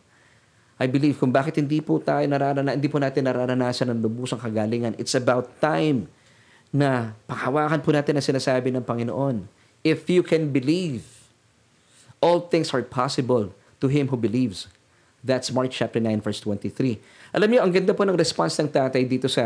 [0.78, 4.94] I believe kung bakit hindi po tayo nararana, hindi po natin nararanasan ng lubusang kagalingan,
[5.02, 6.06] it's about time
[6.70, 9.50] na pakawakan po natin ang sinasabi ng Panginoon.
[9.82, 11.02] If you can believe,
[12.22, 14.70] all things are possible to him who believes.
[15.26, 17.02] That's Mark chapter 9 verse 23.
[17.34, 19.44] Alam niyo, ang ganda po ng response ng tatay dito sa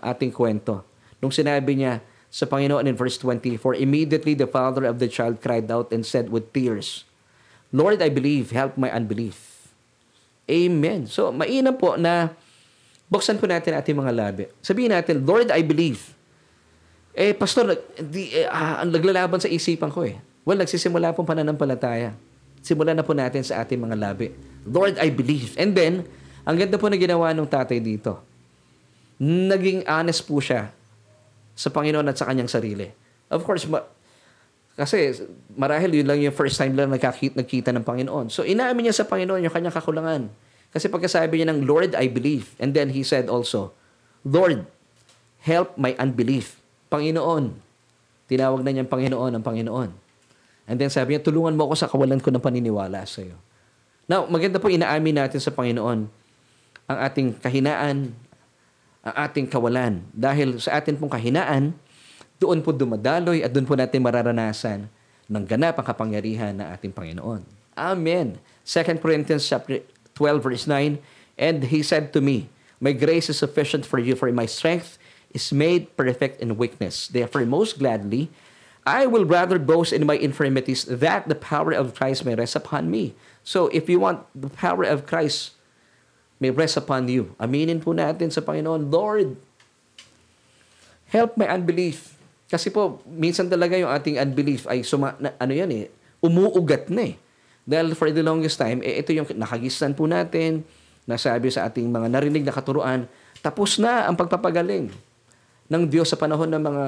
[0.00, 0.80] ating kwento.
[1.20, 2.00] Nung sinabi niya
[2.32, 6.32] sa Panginoon in verse 24, Immediately the father of the child cried out and said
[6.32, 7.04] with tears,
[7.68, 9.51] Lord, I believe, help my unbelief.
[10.52, 11.08] Amen.
[11.08, 12.36] So, mainam po na
[13.08, 14.44] buksan po natin ating mga labi.
[14.60, 16.12] Sabihin natin, Lord, I believe.
[17.16, 20.20] Eh, pastor, di, eh, ah, naglalaban sa isipan ko eh.
[20.44, 22.12] Well, nagsisimula pong pananampalataya.
[22.60, 24.32] Simulan na po natin sa ating mga labi.
[24.68, 25.56] Lord, I believe.
[25.56, 26.04] And then,
[26.44, 28.20] ang ganda po na ginawa ng tatay dito.
[29.22, 30.70] Naging honest po siya
[31.54, 32.90] sa Panginoon at sa kanyang sarili.
[33.30, 33.86] Of course, ma-
[34.72, 35.12] kasi
[35.52, 38.32] marahil yun lang yung first time lang nagkakita, ng Panginoon.
[38.32, 40.32] So, inaamin niya sa Panginoon yung kanyang kakulangan.
[40.72, 42.56] Kasi pagkasabi niya ng, Lord, I believe.
[42.56, 43.76] And then he said also,
[44.24, 44.64] Lord,
[45.44, 46.56] help my unbelief.
[46.88, 47.56] Panginoon.
[48.28, 49.90] Tinawag na niyang Panginoon ang Panginoon.
[50.64, 53.36] And then sabi niya, tulungan mo ako sa kawalan ko ng paniniwala sa iyo.
[54.08, 56.08] Now, maganda po inaamin natin sa Panginoon
[56.88, 58.12] ang ating kahinaan,
[59.04, 60.00] ang ating kawalan.
[60.12, 61.76] Dahil sa atin pong kahinaan,
[62.40, 64.88] doon po dumadaloy at doon po natin mararanasan
[65.28, 67.42] ng ganap ang kapangyarihan ng ating Panginoon.
[67.78, 68.36] Amen.
[68.66, 69.80] 2 Corinthians chapter
[70.14, 70.98] 12 verse 9,
[71.38, 72.48] And he said to me,
[72.80, 74.98] My grace is sufficient for you, for my strength
[75.32, 77.08] is made perfect in weakness.
[77.08, 78.28] Therefore, most gladly,
[78.82, 82.90] I will rather boast in my infirmities that the power of Christ may rest upon
[82.90, 83.14] me.
[83.46, 85.54] So, if you want the power of Christ
[86.42, 89.38] may rest upon you, aminin po natin sa Panginoon, Lord,
[91.14, 92.18] help my unbelief.
[92.50, 95.86] Kasi po, minsan talaga yung ating unbelief ay suma, na, ano yan eh,
[96.18, 97.21] umuugat na eh.
[97.62, 100.66] Dahil for the longest time, eh, ito yung nakagistan po natin,
[101.06, 103.06] nasabi sa ating mga narinig na katuruan,
[103.42, 104.90] tapos na ang pagpapagaling
[105.70, 106.86] ng Diyos sa panahon ng mga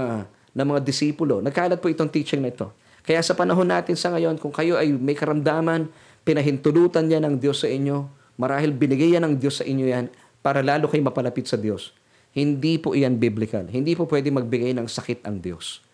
[0.54, 1.42] ng mga disipulo.
[1.42, 2.70] Nagkalat po itong teaching na ito.
[3.02, 5.90] Kaya sa panahon natin sa ngayon, kung kayo ay may karamdaman,
[6.22, 8.06] pinahintulutan niya ng Diyos sa inyo,
[8.38, 10.08] marahil binigay yan ng Diyos sa inyo yan
[10.40, 11.92] para lalo kayo mapalapit sa Diyos.
[12.34, 13.66] Hindi po iyan biblical.
[13.68, 15.84] Hindi po pwede magbigay ng sakit ang Diyos.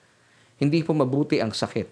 [0.61, 1.89] Hindi po mabuti ang sakit.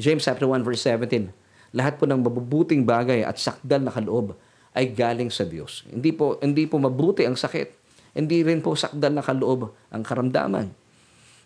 [0.00, 1.30] James chapter 1 verse 17,
[1.70, 4.34] lahat po ng mabubuting bagay at sakdal na kaloob
[4.74, 5.86] ay galing sa Diyos.
[5.86, 7.78] Hindi po hindi po mabuti ang sakit.
[8.14, 10.70] Hindi rin po sakdal na kaloob ang karamdaman.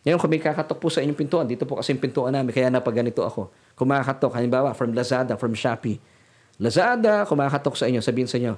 [0.04, 2.68] Ngayon, kung may kakatok po sa inyong pintuan, dito po kasi yung pintuan namin, kaya
[2.68, 3.48] napag-ganito ako.
[3.72, 5.96] Kumakatok, halimbawa, from Lazada, from Shopee.
[6.60, 8.52] Lazada, kumakatok sa inyo, sabihin sa inyo,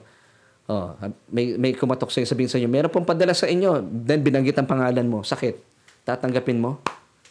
[0.67, 0.91] oh,
[1.31, 4.59] may, may kumatok sa inyo, sabihin sa inyo, meron pong padala sa inyo, then binanggit
[4.59, 5.55] ang pangalan mo, sakit.
[6.03, 6.83] Tatanggapin mo?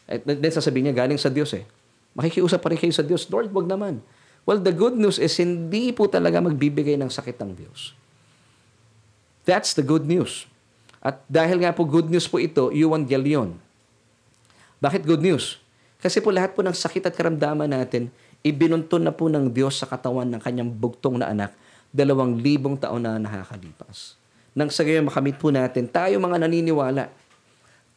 [0.08, 1.68] At then sasabihin niya, galing sa Diyos eh.
[2.16, 3.28] Makikiusap pa rin kayo sa Diyos.
[3.28, 4.00] Lord, wag naman.
[4.46, 7.98] Well, the good news is hindi po talaga magbibigay ng sakit ang Diyos.
[9.46, 10.46] That's the good news.
[11.02, 13.58] At dahil nga po good news po ito, Evangelion.
[14.82, 15.58] Bakit good news?
[15.98, 18.14] Kasi po lahat po ng sakit at karamdaman natin,
[18.46, 21.58] ibinuntun na po ng Diyos sa katawan ng kanyang bugtong na anak,
[21.90, 24.14] dalawang libong taon na nakakalipas.
[24.54, 27.10] Nang sa gayon makamit po natin, tayo mga naniniwala,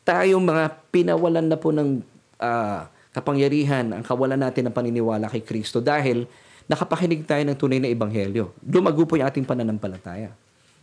[0.08, 2.00] tayong mga pinawalan na po ng
[2.40, 6.30] ah, kapangyarihan ang kawalan natin ng paniniwala kay Kristo dahil
[6.70, 8.54] nakapakinig tayo ng tunay na ebanghelyo.
[8.62, 10.30] Lumago po yung ating pananampalataya.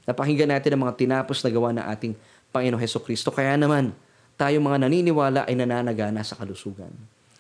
[0.04, 2.14] Napakinggan natin ang mga tinapos na gawa ng ating
[2.52, 3.32] Panginoong Heso Kristo.
[3.32, 3.96] Kaya naman,
[4.36, 6.92] tayo mga naniniwala ay nananagana sa kalusugan.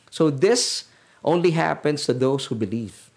[0.07, 0.87] So this
[1.19, 3.11] only happens to those who believe.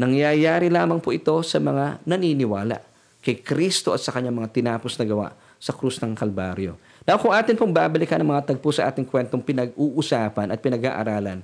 [0.00, 2.80] Nangyayari lamang po ito sa mga naniniwala
[3.20, 6.78] kay Kristo at sa kanyang mga tinapos na gawa sa krus ng Kalbaryo.
[7.08, 11.40] Now, kung atin pong babalikan ang mga tagpo sa ating kwentong pinag-uusapan at pinag-aaralan,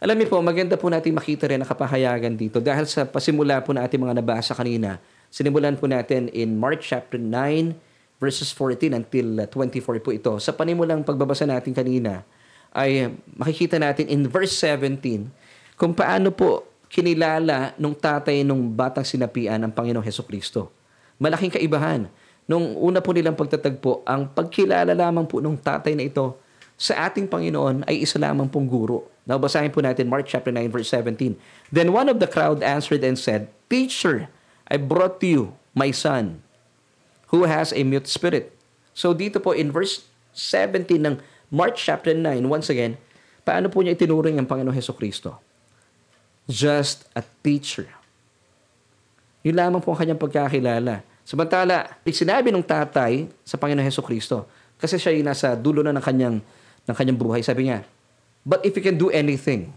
[0.00, 3.76] alam niyo po, maganda po natin makita rin ang kapahayagan dito dahil sa pasimula po
[3.76, 4.96] na ating mga nabasa kanina,
[5.28, 7.76] sinimulan po natin in Mark chapter 9,
[8.16, 10.32] verses 14 until 24 po ito.
[10.40, 12.24] Sa panimulang pagbabasa natin kanina,
[12.72, 15.28] ay makikita natin in verse 17
[15.76, 20.72] kung paano po kinilala nung tatay nung batang sinapian ang Panginoong Heso Kristo.
[21.20, 22.08] Malaking kaibahan.
[22.50, 26.34] Nung una po nilang pagtatagpo, ang pagkilala lamang po nung tatay na ito
[26.74, 29.06] sa ating Panginoon ay isa lamang pong guro.
[29.22, 31.38] Now, basahin po natin Mark chapter 9 verse 17.
[31.70, 34.26] Then one of the crowd answered and said, Teacher,
[34.66, 35.42] I brought to you
[35.78, 36.42] my son
[37.30, 38.50] who has a mute spirit.
[38.92, 41.16] So dito po in verse 17 ng
[41.52, 42.98] Mark chapter 9, once again,
[43.46, 45.38] paano po niya itinuring ang Panginoong Heso Kristo?
[46.50, 47.86] Just a teacher.
[49.46, 51.06] Yun lamang po ang kanyang pagkakilala.
[51.22, 54.46] Samantala, sinabi ng tatay sa Panginoong Heso Kristo,
[54.78, 56.36] kasi siya yung nasa dulo na ng kanyang,
[56.86, 57.86] ng kanyang buhay, sabi niya,
[58.42, 59.70] But if you can do anything,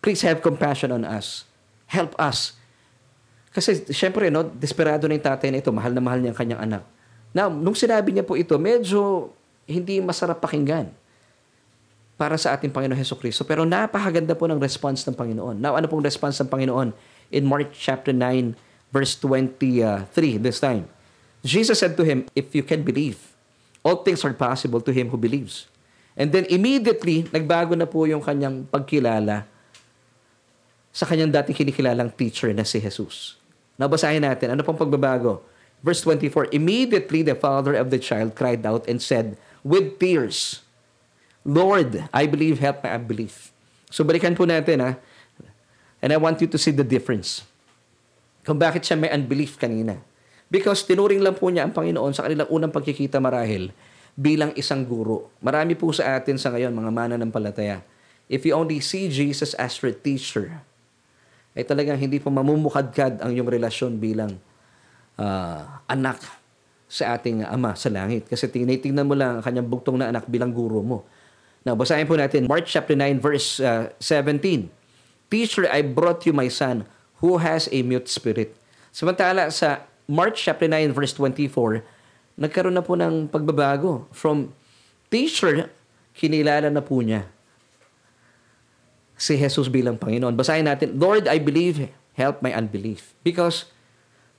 [0.00, 1.44] please have compassion on us.
[1.84, 2.56] Help us.
[3.52, 6.62] Kasi syempre, no, desperado na yung tatay na ito, mahal na mahal niya ang kanyang
[6.64, 6.82] anak.
[7.36, 9.30] Now, nung sinabi niya po ito, medyo
[9.68, 10.88] hindi masarap pakinggan
[12.14, 13.42] para sa ating Panginoon Heso Kristo.
[13.44, 15.58] Pero napakaganda po ng response ng Panginoon.
[15.58, 16.94] Now, ano pong response ng Panginoon?
[17.34, 18.54] In Mark chapter 9,
[18.94, 20.86] verse 23 this time.
[21.42, 23.34] Jesus said to him, If you can believe,
[23.82, 25.66] all things are possible to him who believes.
[26.14, 29.50] And then immediately, nagbago na po yung kanyang pagkilala
[30.94, 33.34] sa kanyang dating kinikilalang teacher na si Jesus.
[33.74, 35.42] Nabasahin natin, ano pong pagbabago?
[35.82, 39.34] Verse 24, Immediately the father of the child cried out and said,
[39.66, 40.62] with tears,
[41.42, 43.50] Lord, I believe, help my unbelief.
[43.90, 44.90] So balikan po natin ha.
[45.98, 47.42] And I want you to see the difference.
[48.44, 49.96] Kung bakit siya may unbelief kanina.
[50.52, 53.72] Because tinuring lang po niya ang Panginoon sa kanilang unang pagkikita marahil
[54.14, 55.34] bilang isang guro.
[55.42, 57.82] Marami po sa atin sa ngayon, mga mana ng palataya.
[58.30, 60.62] If you only see Jesus as your teacher,
[61.54, 64.38] ay talagang hindi po mamumukadkad ang iyong relasyon bilang
[65.18, 66.22] uh, anak
[66.86, 68.30] sa ating Ama sa langit.
[68.30, 71.02] Kasi tinitingnan mo lang ang kanyang bugtong na anak bilang guro mo.
[71.64, 74.68] Now, basahin po natin Mark chapter 9 verse uh, 17.
[75.32, 76.86] Teacher, I brought you my son
[77.18, 78.54] who has a mute spirit.
[78.94, 81.82] Samantala sa Mark chapter 9 verse 24,
[82.38, 84.06] nagkaroon na po ng pagbabago.
[84.10, 84.54] From
[85.10, 85.70] teacher,
[86.14, 87.30] kinilala na po niya
[89.14, 90.34] si Jesus bilang Panginoon.
[90.34, 93.14] Basahin natin, Lord, I believe, help my unbelief.
[93.22, 93.70] Because,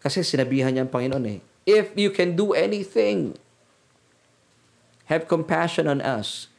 [0.03, 3.39] kasi sinabihan niya ang Panginoon eh, if you can do anything,
[5.07, 6.51] have compassion on us,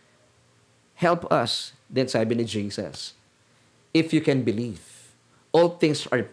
[0.99, 1.77] help us.
[1.87, 3.15] Then sabi ni Jesus,
[3.95, 4.96] if you can believe,
[5.57, 6.29] all things are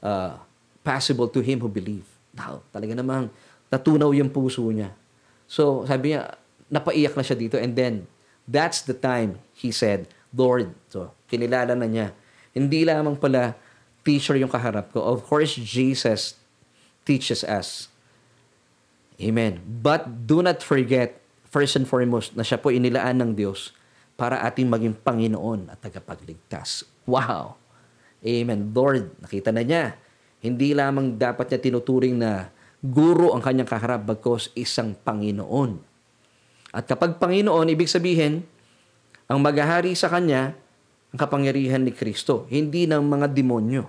[0.00, 0.40] uh,
[0.80, 2.08] possible to him who believe.
[2.32, 3.28] Now, talaga namang
[3.68, 4.96] natunaw yung puso niya.
[5.44, 6.40] So, sabi niya,
[6.72, 8.08] napaiyak na siya dito and then,
[8.48, 12.16] that's the time he said, Lord, so, kinilala na niya.
[12.56, 13.52] Hindi lamang pala
[14.00, 15.04] teacher yung kaharap ko.
[15.04, 16.40] Of course, Jesus
[17.04, 17.92] teaches us.
[19.20, 19.60] Amen.
[19.62, 23.76] But do not forget, first and foremost, na siya po inilaan ng Diyos
[24.16, 26.88] para ating maging Panginoon at tagapagligtas.
[27.04, 27.61] Wow!
[28.22, 28.70] Amen.
[28.70, 29.98] Lord, nakita na niya.
[30.38, 32.50] Hindi lamang dapat niya tinuturing na
[32.82, 35.78] guro ang kanyang kaharap bagkos isang Panginoon.
[36.74, 38.42] At kapag Panginoon, ibig sabihin,
[39.26, 40.54] ang maghahari sa kanya,
[41.12, 43.84] ang kapangyarihan ni Kristo, hindi ng mga demonyo.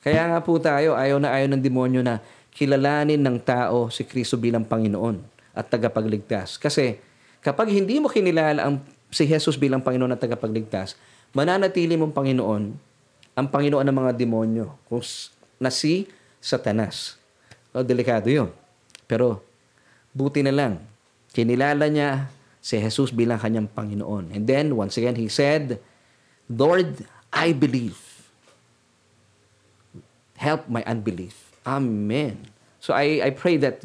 [0.00, 2.22] Kaya nga po tayo, ayaw na ayaw ng demonyo na
[2.54, 5.20] kilalanin ng tao si Kristo bilang Panginoon
[5.52, 6.56] at tagapagligtas.
[6.56, 6.96] Kasi
[7.42, 10.94] kapag hindi mo kinilala ang si Jesus bilang Panginoon at tagapagligtas,
[11.34, 12.87] mananatili mong Panginoon
[13.38, 14.98] ang Panginoon ng mga demonyo kung
[15.62, 16.10] na si
[16.42, 17.14] Satanas.
[17.70, 18.50] O, delikado yun.
[19.06, 19.38] Pero,
[20.10, 20.82] buti na lang,
[21.30, 22.26] kinilala niya
[22.58, 24.34] si Jesus bilang kanyang Panginoon.
[24.34, 25.78] And then, once again, he said,
[26.50, 27.94] Lord, I believe.
[30.34, 31.54] Help my unbelief.
[31.62, 32.50] Amen.
[32.82, 33.82] So I, I pray that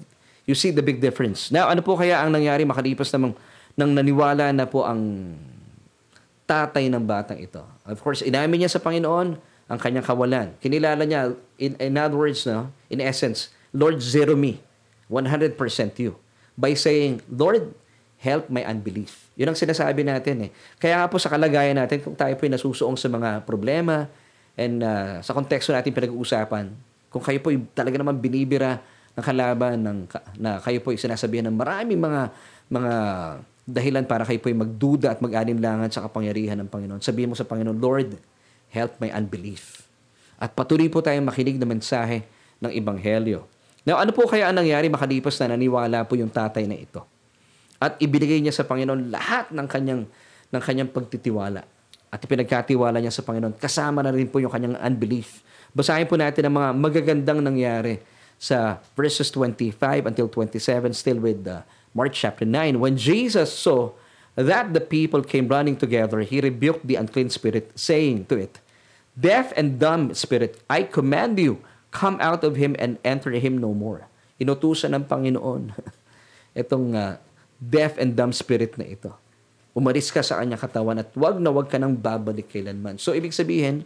[0.49, 1.54] you see the big difference.
[1.54, 3.38] Now, ano po kaya ang nangyari makalipas namang
[3.74, 5.34] nang naniwala na po ang
[6.54, 7.66] tatay ng batang ito?
[7.89, 9.34] Of course, inamin niya sa Panginoon
[9.66, 10.54] ang kanyang kawalan.
[10.62, 14.62] Kinilala niya, in, in other words, no, in essence, Lord, zero me.
[15.10, 15.58] 100%
[15.97, 16.14] you.
[16.54, 17.74] By saying, Lord,
[18.22, 19.28] help my unbelief.
[19.36, 20.49] Yun ang sinasabi natin eh.
[20.78, 24.08] Kaya nga po sa kalagayan natin, kung tayo po ay nasusuong sa mga problema
[24.54, 26.70] and uh, sa konteksto natin pinag-uusapan,
[27.10, 28.80] kung kayo po ay talaga naman binibira
[29.14, 29.99] ng kalaban ng,
[30.39, 32.22] na kayo po ay sinasabihan ng maraming mga
[32.74, 32.93] mga
[33.64, 36.99] dahilan para kayo po ay magduda at mag-alinlangan sa kapangyarihan ng Panginoon.
[36.99, 38.20] Sabihin mo sa Panginoon, Lord,
[38.72, 39.88] help my unbelief.
[40.36, 42.28] At patuloy po tayong makinig ng mensahe
[42.59, 43.47] ng Ebanghelyo.
[43.88, 47.03] Now, ano po kaya ang nangyari makalipas na naniwala po yung tatay na ito?
[47.80, 50.01] At ibinigay niya sa Panginoon lahat ng kanyang,
[50.51, 51.64] ng kanyang pagtitiwala.
[52.11, 53.59] At ipinagkatiwala niya sa Panginoon.
[53.59, 55.43] Kasama na rin po yung kanyang unbelief.
[55.76, 57.99] Basahin po natin ang mga magagandang nangyari
[58.39, 59.80] sa verses 25
[60.11, 61.64] until 27, still with uh,
[61.94, 62.82] Mark chapter 9.
[62.82, 63.94] When Jesus saw
[64.34, 68.58] that the people came running together, he rebuked the unclean spirit, saying to it,
[69.14, 71.62] Deaf and dumb spirit, I command you,
[71.94, 74.10] come out of him and enter him no more.
[74.41, 75.78] Inutusan ng Panginoon
[76.66, 77.22] itong uh,
[77.62, 79.14] deaf and dumb spirit na ito.
[79.78, 82.98] Umalis ka sa kanyang katawan at wag na wag ka nang babalik kailanman.
[82.98, 83.86] So, ibig sabihin,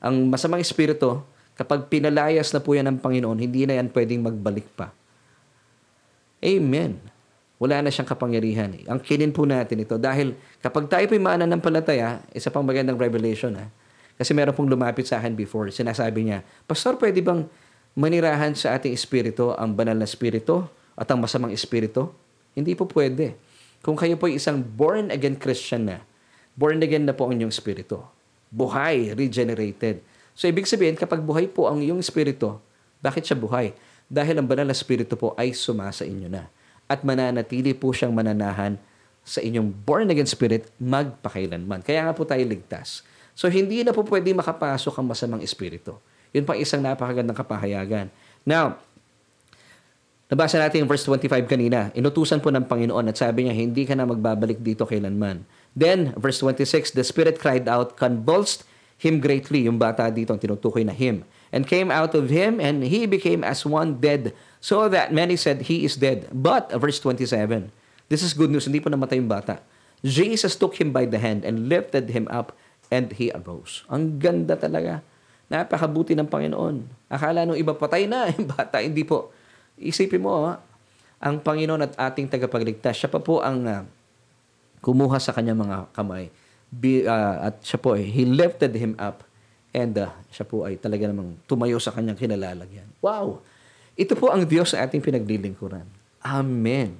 [0.00, 1.20] ang masamang espiritu,
[1.52, 4.88] kapag pinalayas na po yan ng Panginoon, hindi na yan pwedeng magbalik pa.
[6.40, 7.17] Amen.
[7.58, 8.70] Wala na siyang kapangyarihan.
[8.86, 13.66] Ang kinin po natin ito dahil kapag tayo po'y mananampalataya, isa pang magandang revelation ha.
[14.14, 17.46] Kasi meron pong lumapit sa akin before, sinasabi niya, Pastor, pwede bang
[17.98, 22.10] manirahan sa ating espiritu ang banal na espiritu at ang masamang espiritu?
[22.54, 23.38] Hindi po pwede.
[23.82, 26.02] Kung kayo po ay isang born again Christian na,
[26.58, 28.02] born again na po ang inyong espiritu.
[28.50, 30.02] Buhay, regenerated.
[30.34, 32.58] So ibig sabihin, kapag buhay po ang iyong espiritu,
[32.98, 33.74] bakit siya buhay?
[34.10, 36.50] Dahil ang banal na espiritu po ay sumasa inyo na.
[36.88, 38.80] At mananatili po siyang mananahan
[39.22, 41.84] sa inyong born again spirit magpakailanman.
[41.84, 43.04] Kaya nga po tayo ligtas.
[43.36, 46.00] So hindi na po pwede makapasok ang masamang espiritu.
[46.32, 48.08] Yun pa isang napakagandang kapahayagan.
[48.42, 48.80] Now,
[50.28, 51.88] Nabasa natin yung verse 25 kanina.
[51.96, 55.48] Inutusan po ng Panginoon at sabi niya, hindi ka na magbabalik dito kailanman.
[55.72, 58.68] Then, verse 26, the Spirit cried out, convulsed
[59.00, 62.84] him greatly, yung bata dito ang tinutukoy na him, and came out of him, and
[62.84, 66.28] he became as one dead, so that many said, he is dead.
[66.30, 67.70] But, verse 27,
[68.10, 69.62] this is good news, hindi po namatay yung bata.
[70.02, 72.54] Jesus took him by the hand and lifted him up,
[72.88, 73.84] and he arose.
[73.92, 75.04] Ang ganda talaga.
[75.48, 77.08] Napakabuti ng Panginoon.
[77.08, 79.32] Akala nung iba patay na yung bata, hindi po
[79.78, 80.58] Isipin mo, ha?
[81.18, 83.82] ang Panginoon at ating tagapagligtas, siya pa po ang uh,
[84.82, 86.30] kumuha sa kanyang mga kamay.
[86.70, 89.26] Be, uh, at siya po, he lifted him up
[89.74, 92.86] and uh, siya po ay talaga namang tumayo sa kanyang kinalalagyan.
[93.02, 93.42] Wow!
[93.98, 95.82] Ito po ang Diyos sa ating pinaglilingkuran.
[96.22, 96.94] Amen.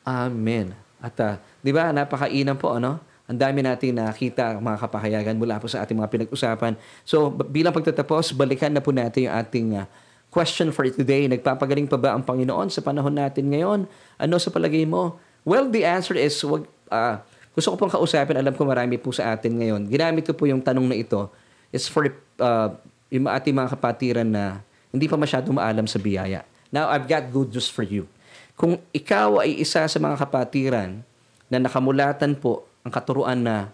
[0.00, 0.72] Amen.
[0.96, 2.96] At uh, di ba, napakainam po, ano?
[3.28, 6.72] Ang dami natin nakita mga kapahayagan mula po sa ating mga pinag-usapan.
[7.04, 9.84] So, bilang pagtatapos, balikan na po natin yung ating uh,
[10.32, 11.28] question for today.
[11.28, 13.84] Nagpapagaling pa ba ang Panginoon sa panahon natin ngayon?
[14.16, 15.20] Ano sa palagay mo?
[15.44, 17.20] Well, the answer is, wag, uh,
[17.52, 19.84] gusto ko pong kausapin, alam ko marami po sa atin ngayon.
[19.84, 21.28] Ginamit ko po yung tanong na ito
[21.68, 22.08] is for
[22.40, 22.72] uh,
[23.12, 26.44] yung ating mga kapatiran na hindi pa masyado maalam sa biyaya.
[26.68, 28.08] Now, I've got good news for you.
[28.56, 31.00] Kung ikaw ay isa sa mga kapatiran
[31.48, 33.72] na nakamulatan po ang katuruan na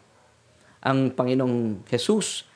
[0.79, 2.47] ang Panginoong Jesus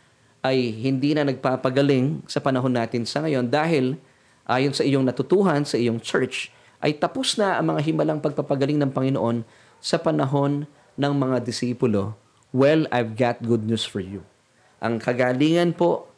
[0.42, 3.98] ay hindi na nagpapagaling sa panahon natin sa ngayon dahil
[4.46, 6.50] ayon sa iyong natutuhan sa iyong church
[6.82, 9.46] ay tapos na ang mga himalang pagpapagaling ng Panginoon
[9.78, 10.66] sa panahon
[10.98, 12.18] ng mga disipulo.
[12.50, 14.26] Well, I've got good news for you.
[14.82, 16.11] Ang kagalingan po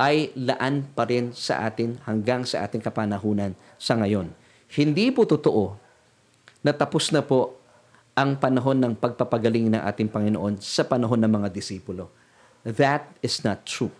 [0.00, 4.30] ay laan pa rin sa atin hanggang sa ating kapanahunan sa ngayon.
[4.74, 5.78] Hindi po totoo
[6.66, 7.54] na tapos na po
[8.14, 12.10] ang panahon ng pagpapagaling ng ating Panginoon sa panahon ng mga disipulo
[12.64, 13.92] that is not true.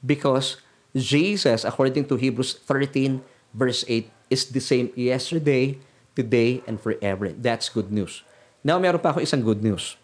[0.00, 0.56] Because
[0.96, 3.20] Jesus, according to Hebrews 13,
[3.52, 5.78] verse 8, is the same yesterday,
[6.16, 7.28] today, and forever.
[7.30, 8.24] That's good news.
[8.64, 10.00] Now, meron pa ako isang good news.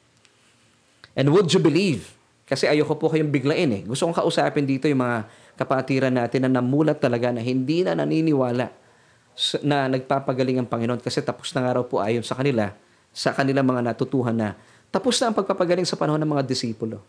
[1.17, 2.15] And would you believe?
[2.49, 3.83] Kasi ayoko po kayong biglain eh.
[3.85, 5.29] Gusto kong kausapin dito yung mga
[5.61, 8.73] kapatiran natin na namulat talaga na hindi na naniniwala
[9.63, 12.75] na nagpapagaling ang Panginoon kasi tapos na nga raw po ayon sa kanila,
[13.15, 17.05] sa kanilang mga natutuhan na tapos na ang pagpapagaling sa panahon ng mga disipulo.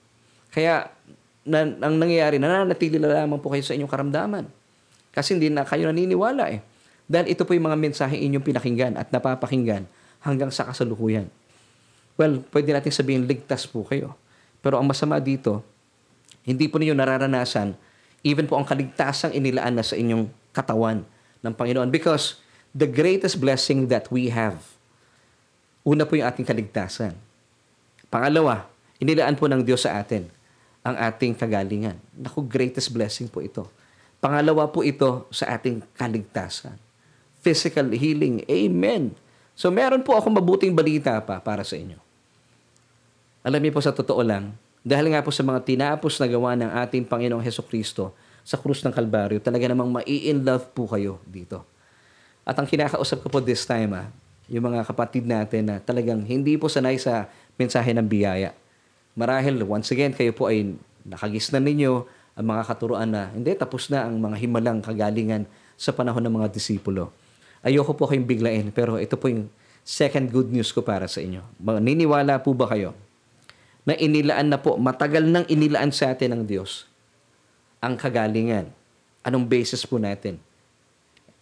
[0.52, 0.92] Kaya
[1.48, 4.46] na, ang nangyayari, nananatili na lamang po kayo sa inyong karamdaman.
[5.16, 6.60] Kasi hindi na kayo naniniwala eh.
[7.10, 9.88] Dahil ito po yung mga mensahe inyong pinakinggan at napapakinggan
[10.22, 11.32] hanggang sa kasalukuyan.
[12.20, 14.14] Well, pwede natin sabihin ligtas po kayo.
[14.60, 15.64] Pero ang masama dito,
[16.44, 17.78] hindi po ninyo nararanasan
[18.24, 21.08] even po ang kaligtasang inilaan na sa inyong katawan
[21.40, 21.88] ng Panginoon.
[21.92, 22.40] Because
[22.76, 24.60] the greatest blessing that we have,
[25.88, 27.16] una po yung ating kaligtasan.
[28.12, 28.68] Pangalawa,
[29.00, 30.28] inilaan po ng Diyos sa atin
[30.84, 32.00] ang ating kagalingan.
[32.16, 33.68] Naku, greatest blessing po ito.
[34.20, 36.76] Pangalawa po ito sa ating kaligtasan.
[37.40, 38.44] Physical healing.
[38.52, 39.16] Amen.
[39.56, 42.09] So meron po akong mabuting balita pa para sa inyo.
[43.50, 44.54] Alam niyo po sa totoo lang,
[44.86, 48.14] dahil nga po sa mga tinapos na gawa ng ating Panginoong Heso Kristo
[48.46, 51.66] sa krus ng Kalbaryo, talaga namang mai-in love po kayo dito.
[52.46, 54.14] At ang kinakausap ko po this time, ah,
[54.54, 57.26] yung mga kapatid natin na talagang hindi po sanay sa
[57.58, 58.54] mensahe ng biyaya.
[59.18, 60.78] Marahil, once again, kayo po ay
[61.10, 62.06] nakagisnan ninyo
[62.38, 66.54] ang mga katuruan na hindi, tapos na ang mga himalang kagalingan sa panahon ng mga
[66.54, 67.10] disipulo.
[67.66, 69.50] Ayoko po kayong biglain, pero ito po yung
[69.82, 71.42] second good news ko para sa inyo.
[71.82, 73.09] Niniwala po ba kayo
[73.88, 76.90] na inilaan na po, matagal nang inilaan sa atin ng Diyos
[77.80, 78.72] ang kagalingan?
[79.24, 80.40] Anong basis po natin?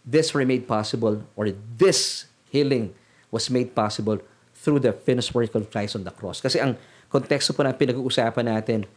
[0.02, 2.96] This were possible or this healing
[3.28, 4.18] was made possible
[4.56, 6.42] through the finished work of Christ on the cross.
[6.42, 6.74] Kasi ang
[7.12, 8.88] konteksto po na pinag-uusapan natin,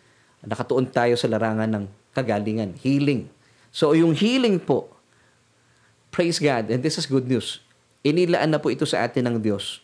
[0.42, 1.86] nakatuon tayo sa larangan ng
[2.18, 3.30] kagalingan, healing.
[3.70, 4.90] So yung healing po,
[6.10, 7.62] praise God, and this is good news,
[8.02, 9.80] inilaan na po ito sa atin ng Diyos.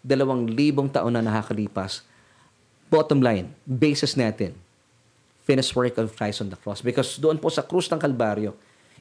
[0.00, 2.07] Dalawang libong taon na nakakalipas.
[2.88, 4.56] Bottom line, basis natin,
[5.44, 6.80] finished work of Christ on the cross.
[6.80, 8.56] Because doon po sa krus ng Kalbaryo,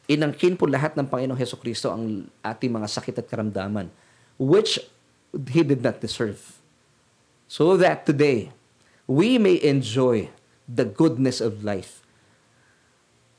[0.08, 3.92] inangkin po lahat ng Panginoong Heso Kristo ang ating mga sakit at karamdaman,
[4.40, 4.80] which
[5.52, 6.40] He did not deserve.
[7.48, 8.52] So that today,
[9.08, 10.32] we may enjoy
[10.68, 12.04] the goodness of life.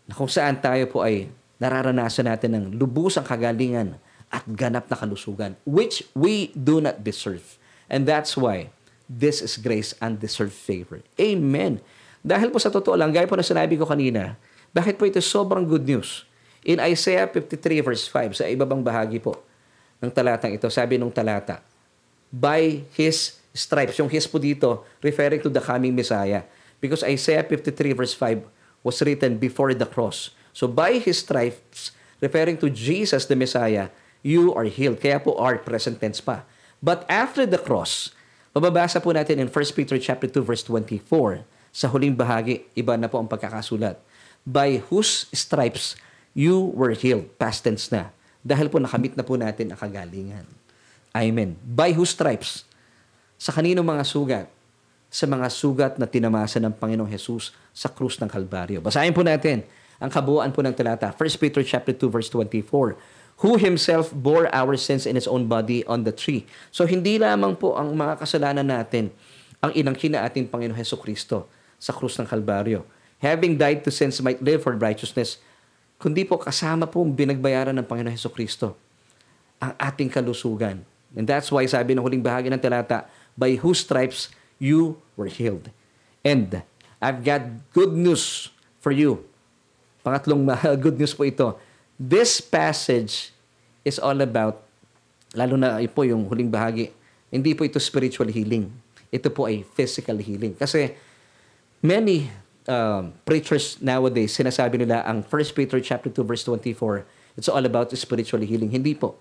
[0.09, 1.29] Na kung saan tayo po ay
[1.61, 4.01] nararanasan natin ng lubusang kagalingan
[4.33, 7.61] at ganap na kalusugan, which we do not deserve.
[7.89, 8.73] And that's why
[9.09, 11.01] this is grace and deserved favor.
[11.17, 11.81] Amen.
[12.21, 14.37] Dahil po sa totoo lang, gaya po na sinabi ko kanina,
[14.71, 16.29] bakit po ito sobrang good news?
[16.61, 19.41] In Isaiah 53 verse 5, sa ibabang bahagi po
[20.05, 21.65] ng talatang ito, sabi nung talata,
[22.29, 26.45] By His stripes, yung His po dito, referring to the coming Messiah.
[26.79, 28.45] Because Isaiah 53 verse 5
[28.85, 30.37] was written before the cross.
[30.53, 33.89] So by His stripes, referring to Jesus the Messiah,
[34.21, 35.01] you are healed.
[35.01, 36.45] Kaya po are present tense pa.
[36.79, 38.15] But after the cross,
[38.59, 43.07] mababasa po natin in 1 Peter chapter 2 verse 24, sa huling bahagi, iba na
[43.07, 44.03] po ang pagkakasulat.
[44.43, 45.95] By whose stripes
[46.39, 47.31] you were healed.
[47.39, 48.15] Past tense na.
[48.43, 50.47] Dahil po nakamit na po natin ang kagalingan.
[51.11, 51.59] Amen.
[51.63, 52.63] By whose stripes?
[53.39, 54.47] Sa kanino mga sugat?
[55.11, 58.79] Sa mga sugat na tinamasa ng Panginoong Jesus sa krus ng Kalbaryo.
[58.79, 59.67] Basahin po natin
[59.99, 61.11] ang kabuuan po ng talata.
[61.11, 62.95] 1 Peter chapter 2 verse 24
[63.39, 66.43] who himself bore our sins in his own body on the tree.
[66.75, 69.15] So hindi lamang po ang mga kasalanan natin
[69.63, 71.47] ang inangkin na ating Panginoon Heso Kristo
[71.79, 72.83] sa krus ng Kalbaryo.
[73.23, 75.39] Having died to sins might live for righteousness,
[75.99, 78.75] kundi po kasama po ang binagbayaran ng Panginoon Heso Kristo
[79.59, 80.83] ang ating kalusugan.
[81.15, 85.71] And that's why sabi ng huling bahagi ng talata, by whose stripes you were healed.
[86.27, 86.63] And
[86.99, 88.51] I've got good news
[88.83, 89.23] for you.
[90.03, 90.43] Pangatlong
[90.85, 91.59] good news po ito.
[91.99, 93.35] This passage
[93.83, 94.63] is all about,
[95.35, 96.95] lalo na po yung huling bahagi,
[97.27, 98.71] hindi po ito spiritual healing.
[99.11, 100.55] Ito po ay physical healing.
[100.55, 100.95] Kasi
[101.83, 102.31] many
[102.71, 107.03] um, preachers nowadays, sinasabi nila ang 1 Peter chapter 2 verse 24,
[107.35, 108.71] it's all about spiritual healing.
[108.71, 109.19] Hindi po.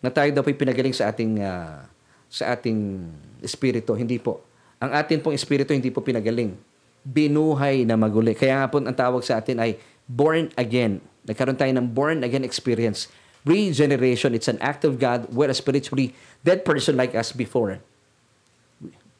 [0.00, 1.84] Na tayo daw po pinagaling sa ating uh,
[2.32, 3.06] sa ating
[3.44, 3.92] espiritu.
[3.92, 4.40] Hindi po.
[4.80, 6.56] Ang atin pong espiritu hindi po pinagaling.
[7.04, 8.32] Binuhay na maguli.
[8.32, 9.76] Kaya nga po ang tawag sa atin ay
[10.08, 10.98] born again.
[11.26, 13.06] Nagkaroon tayo ng born again experience.
[13.42, 16.14] Regeneration, it's an act of God where a spiritually
[16.46, 17.82] dead person like us before.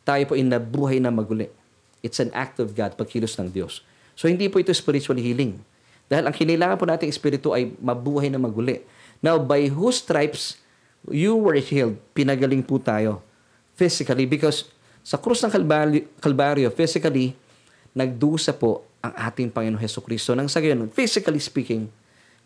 [0.03, 1.51] Tayo po ay nabuhay na maguli.
[2.03, 3.83] It's an act of God, pagkilos ng Diyos.
[4.19, 5.63] So hindi po ito spiritual healing.
[6.11, 8.83] Dahil ang kailangan po nating espiritu ay mabuhay na maguli.
[9.23, 10.59] Now, by whose stripes
[11.07, 13.23] you were healed, pinagaling po tayo
[13.79, 14.71] physically because
[15.03, 15.51] sa krus ng
[16.19, 17.35] Kalbaryo physically,
[17.95, 20.33] nagdusa po ang ating Panginoon Heso Kristo.
[20.33, 21.91] Nang sa gayon, physically speaking,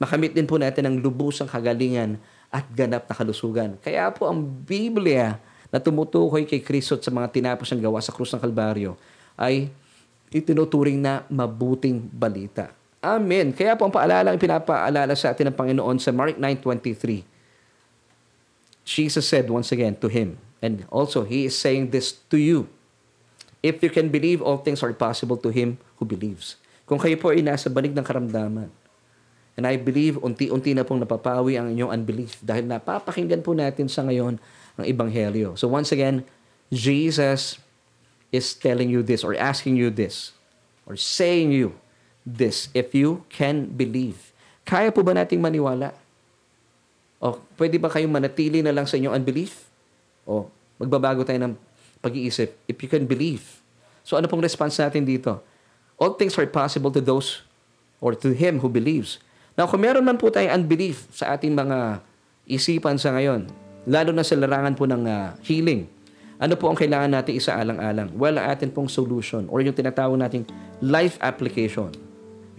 [0.01, 2.17] makamit din po natin ang lubusang kagalingan
[2.49, 3.77] at ganap na kalusugan.
[3.85, 5.37] Kaya po ang Biblia
[5.69, 8.97] na tumutukoy kay Kristo sa mga tinapos ng gawa sa krus ng Kalbaryo
[9.37, 9.69] ay
[10.33, 12.73] itinuturing na mabuting balita.
[13.05, 13.53] Amen.
[13.53, 17.23] Kaya po ang paalala ang pinapaalala sa atin ng Panginoon sa Mark 9.23.
[18.87, 22.71] Jesus said once again to him, and also He is saying this to you,
[23.65, 26.61] If you can believe, all things are possible to him who believes.
[26.87, 28.71] Kung kayo po ay nasa banig ng karamdaman,
[29.57, 34.05] and I believe unti-unti na pong napapawi ang inyong unbelief dahil napapakinggan po natin sa
[34.05, 34.37] ngayon
[34.77, 35.57] ang Ebanghelyo.
[35.57, 36.23] So once again,
[36.69, 37.59] Jesus
[38.29, 40.37] is telling you this or asking you this
[40.85, 41.75] or saying you
[42.23, 44.31] this if you can believe.
[44.69, 45.97] Kaya po ba nating maniwala?
[47.17, 49.67] O pwede ba kayong manatili na lang sa inyong unbelief?
[50.29, 51.55] O magbabago tayo ng
[52.07, 53.43] pag-iisip if you can believe.
[54.07, 55.43] So ano pong response natin dito?
[55.99, 57.43] All things are possible to those
[57.99, 59.19] or to him who believes.
[59.57, 62.05] Now, kung meron man po tayong unbelief sa ating mga
[62.45, 63.49] isipan sa ngayon,
[63.89, 65.89] lalo na sa larangan po ng uh, healing.
[66.37, 68.13] Ano po ang kailangan natin isaalang-alang?
[68.13, 70.45] Well, atin pong solution or yung tinatawag nating
[70.85, 71.97] life application.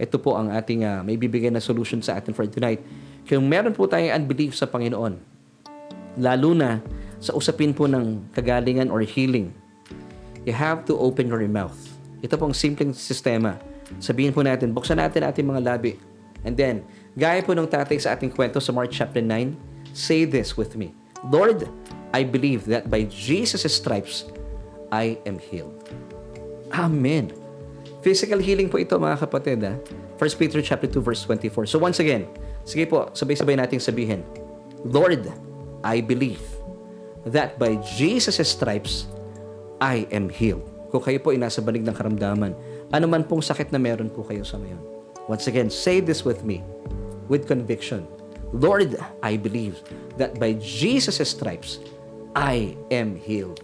[0.02, 2.82] Ito po ang ating uh, may bibigay na solution sa atin for tonight.
[3.30, 5.14] Kung meron po tayong unbelief sa Panginoon,
[6.18, 6.82] lalo na
[7.18, 9.50] sa usapin po ng kagalingan or healing,
[10.46, 11.76] you have to open your mouth.
[12.22, 13.58] Ito pong simpleng sistema.
[13.98, 15.98] Sabihin po natin, buksan natin ating mga labi.
[16.46, 16.86] And then,
[17.18, 19.54] gaya po ng tatay sa ating kwento sa Mark chapter 9,
[19.90, 20.94] say this with me.
[21.26, 21.66] Lord,
[22.14, 24.30] I believe that by Jesus' stripes,
[24.94, 25.90] I am healed.
[26.70, 27.34] Amen.
[28.00, 29.58] Physical healing po ito mga kapatid.
[29.66, 29.74] Ha?
[30.16, 31.66] 1 Peter chapter 2 verse 24.
[31.66, 32.30] So once again,
[32.62, 34.22] sige po, sabay-sabay nating sabihin,
[34.86, 35.26] Lord,
[35.82, 36.42] I believe
[37.32, 39.08] that by Jesus' stripes,
[39.78, 40.64] I am healed.
[40.88, 42.52] Kung kayo po ay nasa banig ng karamdaman,
[42.88, 44.80] ano man pong sakit na meron po kayo sa ngayon.
[45.28, 46.64] Once again, say this with me,
[47.28, 48.08] with conviction.
[48.56, 49.84] Lord, I believe
[50.16, 51.84] that by Jesus' stripes,
[52.32, 53.60] I am healed.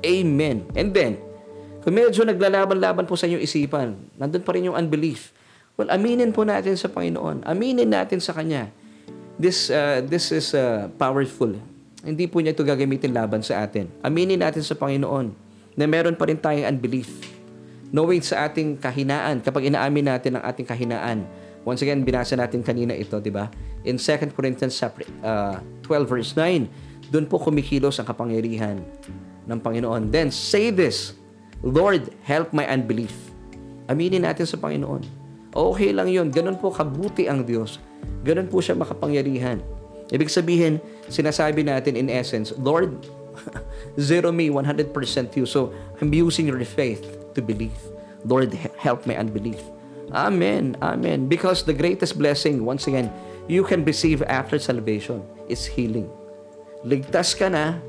[0.00, 0.64] Amen.
[0.72, 1.20] And then,
[1.84, 5.36] kung medyo naglalaban-laban po sa inyong isipan, nandun pa rin yung unbelief.
[5.76, 7.44] Well, aminin po natin sa Panginoon.
[7.44, 8.72] Aminin natin sa Kanya.
[9.36, 11.52] This, uh, this is uh, powerful.
[12.02, 13.86] Hindi po niya ito gagamitin laban sa atin.
[14.02, 15.30] Aminin natin sa Panginoon
[15.78, 17.08] na meron pa rin tayong unbelief.
[17.94, 21.22] Knowing sa ating kahinaan, kapag inaamin natin ang ating kahinaan,
[21.62, 23.46] once again, binasa natin kanina ito, di ba?
[23.86, 28.82] In 2 Corinthians uh, 12 verse 9, doon po kumikilos ang kapangyarihan
[29.46, 30.10] ng Panginoon.
[30.10, 31.14] Then, say this,
[31.62, 33.14] Lord, help my unbelief.
[33.86, 35.06] Aminin natin sa Panginoon.
[35.52, 36.32] Okay lang yun.
[36.32, 37.78] Ganun po kabuti ang Diyos.
[38.26, 39.60] Ganun po siya makapangyarihan.
[40.12, 42.92] Ibig sabihin, sinasabi natin in essence, Lord,
[43.98, 44.92] zero me, 100%
[45.34, 45.48] you.
[45.48, 47.00] So, I'm using your faith
[47.32, 47.74] to believe.
[48.28, 49.58] Lord, help my unbelief.
[50.12, 50.76] Amen.
[50.84, 51.26] Amen.
[51.26, 53.08] Because the greatest blessing, once again,
[53.48, 56.06] you can receive after salvation is healing.
[56.84, 57.80] Ligtas ka na,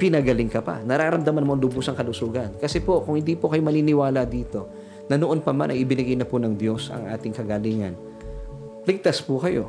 [0.00, 0.80] pinagaling ka pa.
[0.80, 2.56] Nararamdaman mo ang lubusang kalusugan.
[2.56, 4.72] Kasi po, kung hindi po kayo maniniwala dito,
[5.10, 7.98] na noon pa man ay ibinigay na po ng Diyos ang ating kagalingan,
[8.88, 9.68] ligtas po kayo.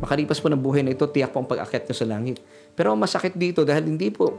[0.00, 2.36] Makalipas po ng buhay na ito, tiyak po ang pag-akit nyo sa langit.
[2.76, 4.36] Pero masakit dito dahil hindi po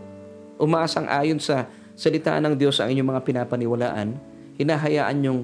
[0.62, 4.08] umasang ayon sa salita ng Diyos ang inyong mga pinapaniwalaan,
[4.60, 5.42] hinahayaan nyong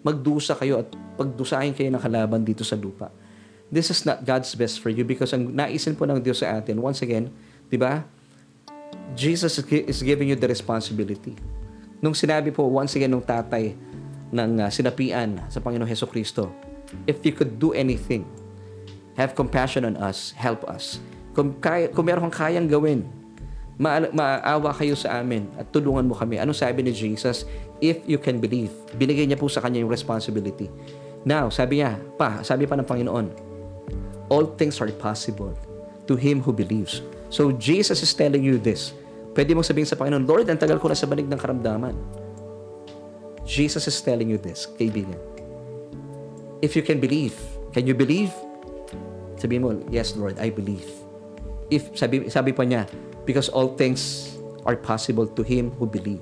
[0.00, 0.88] magdusa kayo at
[1.20, 3.12] pagdusahin kayo ng kalaban dito sa lupa.
[3.70, 6.80] This is not God's best for you because ang naisin po ng Diyos sa atin,
[6.82, 7.30] once again,
[7.70, 8.02] di ba?
[9.14, 11.38] Jesus is giving you the responsibility.
[12.00, 13.76] Nung sinabi po once again ng tatay
[14.32, 16.50] ng uh, sinapian sa Panginoong Heso Kristo,
[17.06, 18.24] if you could do anything,
[19.20, 20.98] have compassion on us, help us.
[21.36, 23.04] Kung, kaya, kung meron kang kayang gawin,
[23.80, 26.36] ma- maawa kayo sa amin at tulungan mo kami.
[26.36, 27.48] Ano sabi ni Jesus?
[27.80, 28.72] If you can believe.
[28.96, 30.68] Binigay niya po sa kanya yung responsibility.
[31.24, 33.26] Now, sabi niya, pa, sabi pa ng Panginoon,
[34.28, 35.52] all things are possible
[36.08, 37.00] to him who believes.
[37.32, 38.92] So, Jesus is telling you this.
[39.32, 41.96] Pwede mong sabihin sa Panginoon, Lord, ang tagal ko na sa banig ng karamdaman.
[43.48, 45.16] Jesus is telling you this, kaibigan.
[46.60, 47.32] If you can believe,
[47.72, 48.30] can you believe?
[49.40, 50.84] Sabihin mo, yes, Lord, I believe.
[51.72, 52.84] If, sabi, sabi pa niya,
[53.24, 54.30] because all things
[54.68, 56.20] are possible to Him who believe.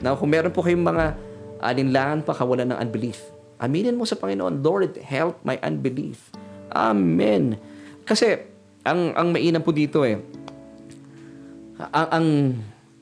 [0.00, 1.12] Now, kung meron po kayong mga
[1.60, 3.20] alinlangan pa, kawalan ng unbelief,
[3.60, 6.32] aminin mo sa Panginoon, Lord, help my unbelief.
[6.72, 7.60] Amen.
[8.08, 8.40] Kasi,
[8.80, 10.16] ang, ang mainam po dito eh,
[11.92, 12.26] ang, ang,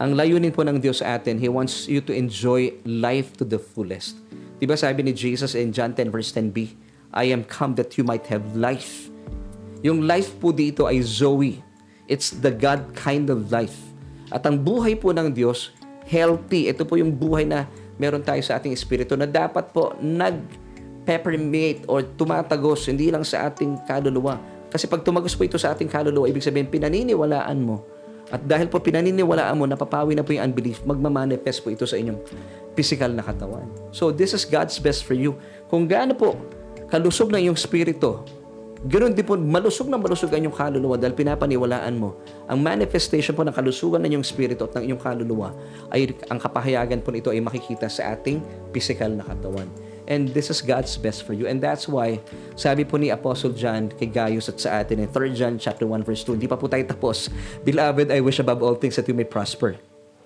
[0.03, 3.63] ang layunin po ng Diyos sa atin, He wants you to enjoy life to the
[3.63, 4.19] fullest.
[4.57, 6.73] Diba sabi ni Jesus in John 10 verse 10b,
[7.13, 9.09] I am come that you might have life.
[9.85, 11.61] Yung life po dito ay Zoe.
[12.07, 13.77] It's the God kind of life.
[14.31, 15.75] At ang buhay po ng Diyos,
[16.07, 16.71] healthy.
[16.71, 17.67] Ito po yung buhay na
[17.99, 23.85] meron tayo sa ating espiritu na dapat po nag-peppermate or tumatagos, hindi lang sa ating
[23.85, 24.39] kaluluwa.
[24.71, 27.97] Kasi pag tumagos po ito sa ating kaluluwa, ibig sabihin, pinaniniwalaan mo
[28.27, 32.19] at dahil po pinaniniwalaan mo, napapawi na po yung unbelief, magmamanifest po ito sa inyong
[32.75, 33.71] physical na katawan.
[33.95, 35.39] So, this is God's best for you.
[35.71, 36.35] Kung gaano po
[36.91, 38.27] kalusog na yung spirito,
[38.87, 42.17] ganoon din po, malusog na malusog ang inyong kaluluwa dahil pinapaniwalaan mo.
[42.47, 45.51] Ang manifestation po ng kalusugan ng inyong spirito at ng inyong kaluluwa
[45.91, 48.39] ay ang kapahayagan po nito ay makikita sa ating
[48.71, 49.67] physical na katawan.
[50.07, 51.51] And this is God's best for you.
[51.51, 52.23] And that's why,
[52.55, 56.07] sabi po ni Apostle John kay Gaius at sa atin in 3 John chapter 1
[56.07, 57.27] verse 2, hindi pa po tayo tapos.
[57.67, 59.75] Beloved, I wish above all things that you may prosper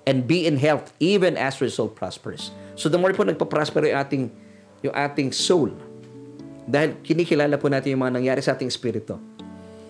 [0.04, 2.52] and be in health even as your soul prospers.
[2.76, 4.24] So the more po nagpa-prosper yung ating,
[4.84, 5.72] yung ating soul,
[6.70, 9.18] dahil kinikilala po natin yung mga nangyari sa ating espiritu.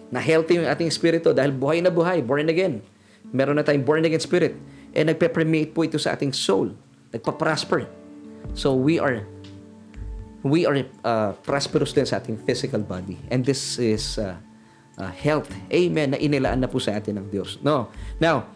[0.09, 2.81] Na healthy yung ating espiritu dahil buhay na buhay, born again.
[3.31, 4.57] Meron na tayong born again spirit.
[4.97, 6.72] And nagpe-permeate po ito sa ating soul.
[7.12, 7.85] Nagpa-prosper.
[8.57, 9.22] So we are
[10.41, 13.20] we are uh, prosperous din sa ating physical body.
[13.28, 14.41] And this is uh,
[14.97, 15.53] uh, health.
[15.68, 16.16] Amen.
[16.16, 17.61] Na inilaan na po sa atin ng Diyos.
[17.61, 17.93] No.
[18.18, 18.49] Now,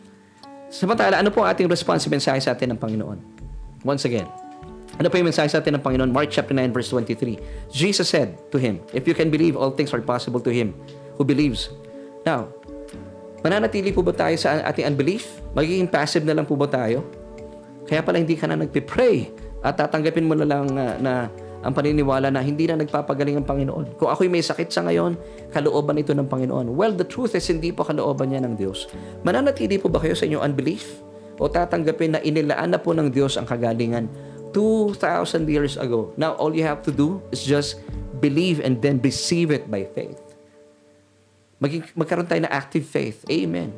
[0.73, 3.19] samantala, ano po ang ating mensahe sa atin ng Panginoon?
[3.85, 4.27] Once again,
[4.99, 6.11] ano po yung mensahe sa atin ng Panginoon?
[6.15, 7.39] Mark chapter 9 verse 23.
[7.71, 10.75] Jesus said to him, If you can believe, all things are possible to him
[11.19, 11.75] who believes.
[12.23, 12.51] Now,
[13.43, 15.43] mananatili po ba tayo sa ating unbelief?
[15.53, 17.03] Magiging passive na lang po ba tayo?
[17.85, 19.29] Kaya pala hindi ka na nagpe-pray
[19.67, 21.29] at tatanggapin mo na lang uh, na
[21.65, 23.97] ang paniniwala na hindi na nagpapagaling ang Panginoon.
[23.97, 25.17] Kung ako'y may sakit sa ngayon,
[25.49, 26.77] kalooban ito ng Panginoon.
[26.77, 28.93] Well, the truth is, hindi po kalooban niya ng Diyos.
[29.25, 31.01] Mananatili po ba kayo sa inyong unbelief?
[31.41, 34.07] O tatanggapin na inilaan na po ng Diyos ang kagalingan
[34.55, 36.15] 2,000 years ago?
[36.17, 37.83] Now, all you have to do is just
[38.23, 40.17] believe and then receive it by faith.
[41.59, 43.27] Maging, magkaroon tayo ng active faith.
[43.29, 43.75] Amen.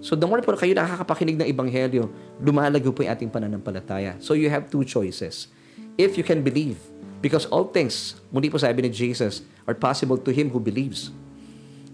[0.00, 2.08] So the more po kayo nakakapakinig ng Ebanghelyo,
[2.40, 4.16] lumalago po yung ating pananampalataya.
[4.24, 5.52] So you have two choices.
[6.00, 6.80] If you can believe,
[7.20, 11.12] because all things, muli po sabi ni Jesus, are possible to him who believes.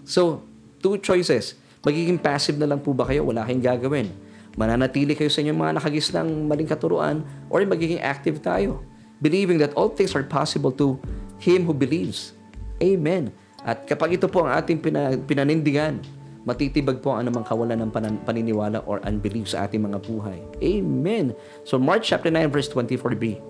[0.07, 0.47] So,
[0.78, 1.59] two choices.
[1.82, 3.26] Magiging passive na lang po ba kayo?
[3.26, 4.09] Wala kayong gagawin.
[4.57, 7.20] Mananatili kayo sa inyong mga nakagis ng maling katuruan
[7.52, 8.80] or magiging active tayo.
[9.20, 10.96] Believing that all things are possible to
[11.36, 12.32] him who believes.
[12.80, 13.32] Amen.
[13.64, 14.80] At kapag ito po ang ating
[15.28, 16.00] pinanindigan,
[16.48, 17.90] matitibag po ang anumang kawalan ng
[18.24, 20.40] paniniwala or unbelief sa ating mga buhay.
[20.64, 21.36] Amen.
[21.68, 23.40] So Mark chapter 9 verse 24b.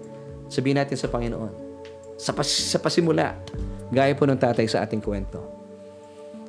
[0.51, 1.53] Sabihin natin sa Panginoon,
[2.17, 3.37] sa, pas, sa pasimula,
[3.93, 5.43] gaya po ng tatay sa ating kwento.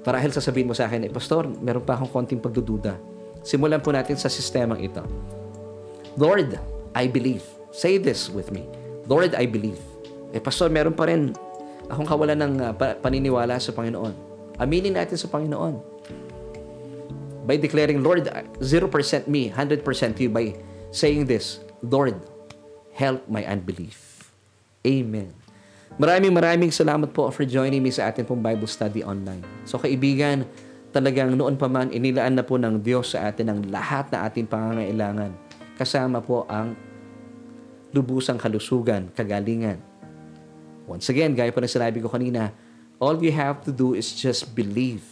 [0.07, 3.16] Marahil sasabihin mo sa akin, eh, Pastor, meron pa akong konting pagdududa.
[3.45, 5.01] Simulan po natin sa sistemang ito.
[6.17, 6.57] Lord,
[6.97, 7.45] I believe.
[7.69, 8.65] Say this with me.
[9.05, 9.79] Lord, I believe.
[10.33, 11.31] Eh, Pastor, meron pa rin
[11.87, 14.13] akong kawalan ng uh, paniniwala sa Panginoon.
[14.57, 15.79] Aminin natin sa Panginoon
[17.47, 18.27] by declaring, Lord,
[18.59, 19.85] 0% me, 100%
[20.19, 20.51] you, by
[20.91, 22.19] saying this, Lord,
[22.91, 24.27] help my unbelief.
[24.83, 25.31] Amen.
[25.95, 29.41] Maraming maraming salamat po for joining me sa atin pong Bible study online.
[29.65, 30.45] So kaibigan,
[30.97, 34.49] talagang noon pa man, inilaan na po ng Diyos sa atin ang lahat na ating
[34.49, 35.29] pangangailangan.
[35.77, 36.73] Kasama po ang
[37.93, 39.77] lubusang kalusugan, kagalingan.
[40.89, 42.49] Once again, gaya po na sinabi ko kanina,
[42.97, 45.05] all you have to do is just believe.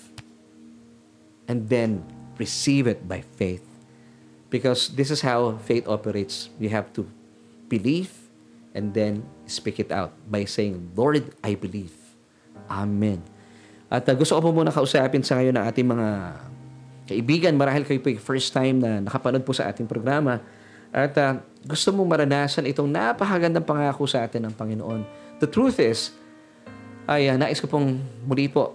[1.46, 2.02] And then,
[2.42, 3.62] receive it by faith.
[4.50, 6.50] Because this is how faith operates.
[6.58, 7.06] You have to
[7.70, 8.10] believe
[8.74, 11.94] and then speak it out by saying, Lord, I believe.
[12.66, 13.35] Amen.
[13.90, 16.08] At uh, gusto ko po muna kausapin sa ngayon ng ating mga
[17.06, 17.54] kaibigan.
[17.54, 20.42] Marahil kayo po yung first time na nakapanood po sa ating programa.
[20.90, 25.02] At uh, gusto mong maranasan itong napakagandang pangako sa atin ng Panginoon.
[25.38, 26.16] The truth is,
[27.06, 28.74] ay uh, nais ko pong muli po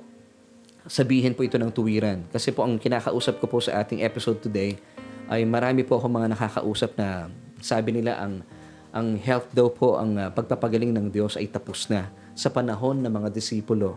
[0.87, 2.25] sabihin po ito ng tuwiran.
[2.31, 4.79] Kasi po ang kinakausap ko po sa ating episode today
[5.31, 7.31] ay marami po ako mga nakakausap na
[7.63, 8.43] sabi nila ang
[8.91, 13.13] ang health daw po, ang uh, pagpapagaling ng Diyos ay tapos na sa panahon ng
[13.13, 13.95] mga disipulo.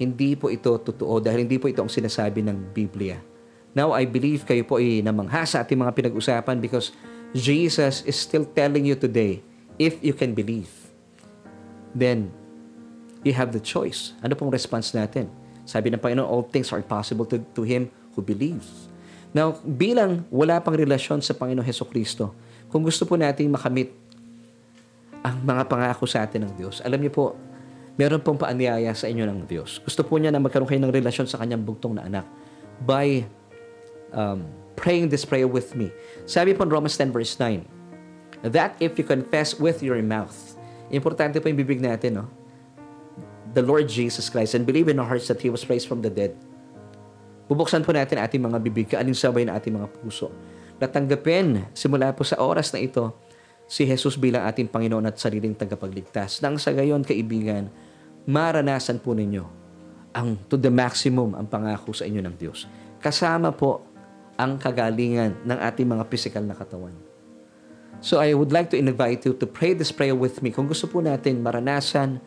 [0.00, 3.20] Hindi po ito totoo dahil hindi po ito ang sinasabi ng Biblia.
[3.76, 6.96] Now, I believe kayo po ay namangha sa ating mga pinag-usapan because
[7.36, 9.44] Jesus is still telling you today,
[9.78, 10.72] if you can believe,
[11.94, 12.32] then
[13.22, 14.16] you have the choice.
[14.24, 15.30] Ano pong response natin?
[15.68, 18.90] Sabi ng Panginoon, all things are possible to, to him who believes.
[19.30, 22.34] Now, bilang wala pang relasyon sa Panginoon Heso Kristo,
[22.66, 23.94] kung gusto po nating makamit
[25.22, 27.24] ang mga pangako sa atin ng Diyos, alam niyo po,
[28.00, 29.76] meron pong paanyaya sa inyo ng Diyos.
[29.84, 32.24] Gusto po niya na magkaroon kayo ng relasyon sa kanyang bugtong na anak
[32.88, 33.28] by
[34.16, 35.92] um, praying this prayer with me.
[36.24, 40.56] Sabi po in Romans 10 verse 9, that if you confess with your mouth,
[40.88, 42.26] importante po yung bibig natin, no?
[43.52, 46.08] the Lord Jesus Christ and believe in our hearts that He was raised from the
[46.08, 46.32] dead.
[47.52, 50.32] Bubuksan po natin ating mga bibig, kaalinsabay na ating mga puso.
[50.80, 53.12] Natanggapin, simula po sa oras na ito,
[53.66, 56.40] si Jesus bilang ating Panginoon at sariling tagapagligtas.
[56.40, 57.68] Nang sa gayon, kaibigan,
[58.28, 59.44] maranasan po ninyo
[60.10, 62.66] ang to the maximum ang pangako sa inyo ng Diyos.
[62.98, 63.86] Kasama po
[64.34, 66.96] ang kagalingan ng ating mga physical na katawan.
[68.00, 70.50] So I would like to invite you to pray this prayer with me.
[70.50, 72.18] Kung gusto po natin maranasan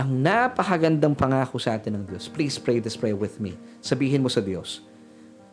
[0.00, 2.30] ang napakagandang pangako sa atin ng Diyos.
[2.30, 3.58] Please pray this prayer with me.
[3.84, 4.80] Sabihin mo sa Diyos,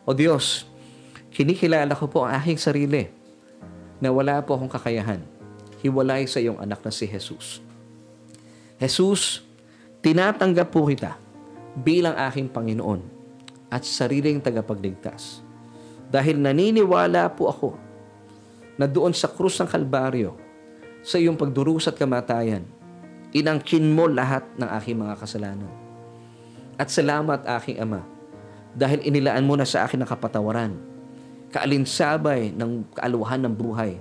[0.08, 0.64] O Diyos,
[1.28, 3.12] kinikilala ko po ang aking sarili
[4.00, 5.20] na wala po akong kakayahan.
[5.84, 7.60] Hiwalay sa iyong anak na si Jesus.
[8.80, 9.44] Jesus,
[10.04, 11.16] tinatanggap po kita
[11.78, 13.00] bilang aking Panginoon
[13.68, 15.44] at sariling tagapagligtas.
[16.08, 17.70] Dahil naniniwala po ako
[18.80, 20.32] na doon sa krus ng Kalbaryo,
[21.04, 22.64] sa iyong pagdurusa at kamatayan,
[23.36, 25.68] Inangkin mo lahat ng aking mga kasalanan.
[26.80, 28.00] At salamat aking Ama
[28.72, 30.72] dahil inilaan mo na sa akin ang kapatawaran,
[31.52, 34.00] kaalinsabay ng kaaluhan ng buhay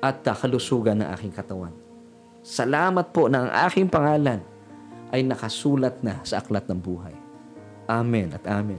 [0.00, 1.74] at kalusugan ng aking katawan.
[2.40, 4.40] Salamat po na ang aking pangalan
[5.10, 7.14] ay nakasulat na sa aklat ng buhay.
[7.90, 8.78] Amen at amen.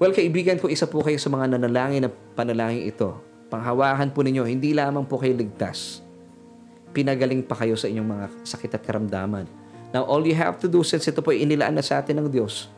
[0.00, 3.20] Well, kaibigan ko, isa po kayo sa mga nanalangin na panalangin ito.
[3.52, 6.00] Panghawakan po ninyo, hindi lamang po kayo ligtas.
[6.96, 9.44] Pinagaling pa kayo sa inyong mga sakit at karamdaman.
[9.92, 12.72] Now, all you have to do, since ito po inilaan na sa atin ng Diyos,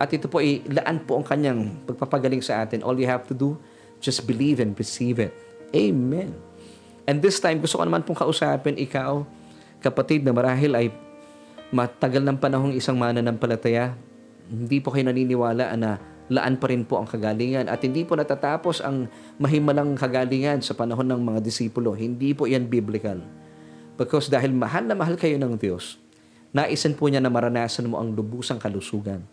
[0.00, 3.36] at ito po ay laan po ang kanyang pagpapagaling sa atin, all you have to
[3.36, 3.56] do,
[4.00, 5.32] just believe and receive it.
[5.72, 6.36] Amen.
[7.04, 9.24] And this time, gusto ko naman pong kausapin ikaw,
[9.80, 10.92] kapatid na marahil ay
[11.70, 13.94] matagal ng panahong isang mananampalataya,
[14.50, 18.82] hindi po kayo naniniwala na laan pa rin po ang kagalingan at hindi po natatapos
[18.82, 21.94] ang mahimalang kagalingan sa panahon ng mga disipulo.
[21.94, 23.18] Hindi po yan biblical.
[23.98, 25.98] Because dahil mahal na mahal kayo ng Diyos,
[26.54, 29.26] naisan po niya na maranasan mo ang lubusang kalusugan.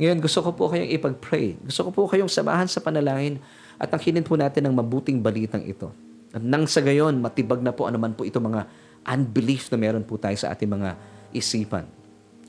[0.00, 1.60] Ngayon, gusto ko po kayong ipag-pray.
[1.60, 3.38] Gusto ko po kayong samahan sa panalangin
[3.78, 5.92] at angkinin po natin ang mabuting balitang ito.
[6.30, 8.66] At nang sa gayon, matibag na po anuman po ito mga
[9.06, 10.94] unbelief na meron po tayo sa ating mga
[11.30, 11.86] isipan.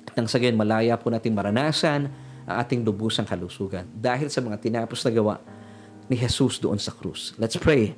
[0.06, 2.12] At nang sa gayon, malaya po natin maranasan
[2.46, 5.36] ang ating lubusang kalusugan dahil sa mga tinapos na gawa
[6.12, 7.38] ni Jesus doon sa krus.
[7.40, 7.96] Let's pray.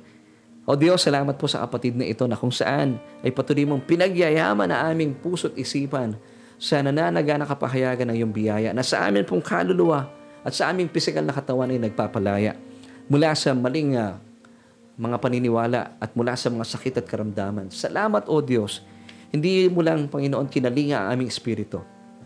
[0.64, 4.72] O Diyos, salamat po sa kapatid na ito na kung saan ay patuloy mong pinagyayaman
[4.72, 6.16] na aming puso't isipan
[6.56, 10.08] sa nananaga na kapahayagan ng iyong biyaya na sa amin pong kaluluwa
[10.40, 12.56] at sa aming pisikal na katawan ay nagpapalaya
[13.12, 14.16] mula sa maling uh,
[14.96, 17.68] mga paniniwala at mula sa mga sakit at karamdaman.
[17.68, 18.80] Salamat, O Diyos,
[19.34, 21.82] hindi mo lang, Panginoon, kinalinga ang aming espiritu,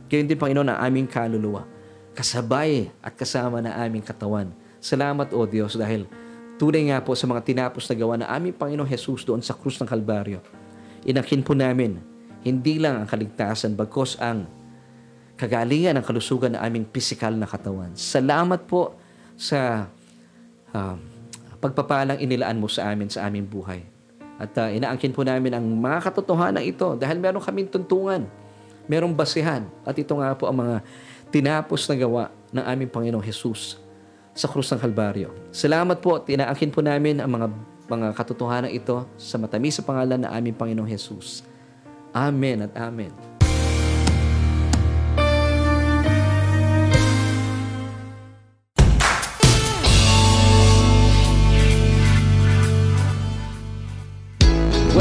[0.09, 1.68] Gayon din, Panginoon, ang aming kaluluwa.
[2.16, 4.50] Kasabay at kasama na aming katawan.
[4.80, 6.09] Salamat, O Diyos, dahil
[6.56, 9.76] tunay nga po sa mga tinapos na gawa na aming Panginoon Jesus doon sa krus
[9.78, 10.40] ng Kalbaryo.
[11.04, 12.00] Inakin po namin,
[12.42, 14.48] hindi lang ang kaligtasan, bagkos ang
[15.38, 17.94] kagalingan ng kalusugan ng aming pisikal na katawan.
[17.94, 18.96] Salamat po
[19.38, 19.86] sa
[20.74, 20.96] uh,
[21.62, 23.97] pagpapalang inilaan mo sa amin, sa aming buhay.
[24.39, 28.24] At uh, inaangkin po namin ang mga katotohanan ito dahil meron kaming tuntungan
[28.89, 29.68] merong basihan.
[29.84, 30.76] At ito nga po ang mga
[31.28, 33.76] tinapos na gawa ng aming Panginoong Jesus
[34.32, 35.28] sa krus ng Kalbaryo.
[35.53, 37.49] Salamat po, tinaakin po namin ang mga
[37.89, 41.45] mga katotohanan ito sa matamis sa pangalan ng aming Panginoong Jesus.
[42.16, 43.28] Amen at Amen.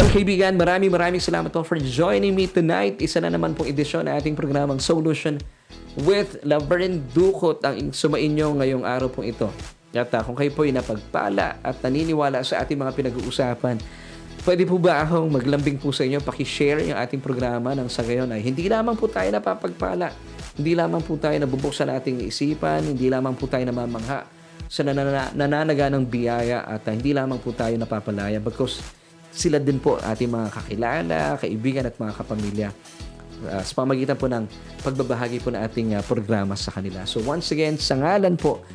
[0.08, 2.95] Well, kaibigan, maraming maraming salamat po for joining me tonight.
[3.03, 5.36] Isa na naman pong edisyon ng ating programang Solution
[5.99, 9.51] with Laverne Dukot ang sumainyo ngayong araw pong ito.
[9.91, 13.84] At uh, kung kayo po ay napagpala at naniniwala sa ating mga pinag-uusapan,
[14.47, 18.32] pwede po ba akong maglambing po sa inyo, pakishare yung ating programa nang sa gayon
[18.32, 20.16] ay hindi lamang po tayo napapagpala,
[20.55, 24.24] hindi lamang po tayo nabubuksan ating isipan, hindi lamang po tayo namamangha
[24.72, 28.80] sa nanana- nananaga ng biyaya at uh, hindi lamang po tayo napapalaya because
[29.38, 32.70] sila din po ating mga kakilala, kaibigan at mga kapamilya
[33.46, 34.50] uh, sa pamagitan po ng
[34.82, 37.06] pagbabahagi po ng ating uh, programa sa kanila.
[37.06, 38.66] So once again, sa ngalan po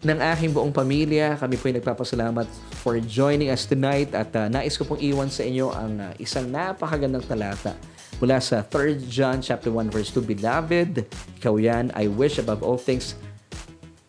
[0.00, 2.48] ng aking buong pamilya, kami po ay nagpapasalamat
[2.80, 6.48] for joining us tonight at uh, nais ko pong iwan sa inyo ang uh, isang
[6.48, 7.76] napakagandang talata
[8.18, 11.04] mula sa 3 John chapter 1 verse 2 Beloved,
[11.40, 13.16] ikaw yan, I wish above all things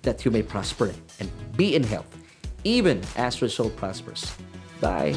[0.02, 0.90] that you may prosper
[1.20, 1.28] and
[1.60, 2.10] be in health,
[2.64, 4.32] even as your soul prospers.
[4.82, 5.14] Bye!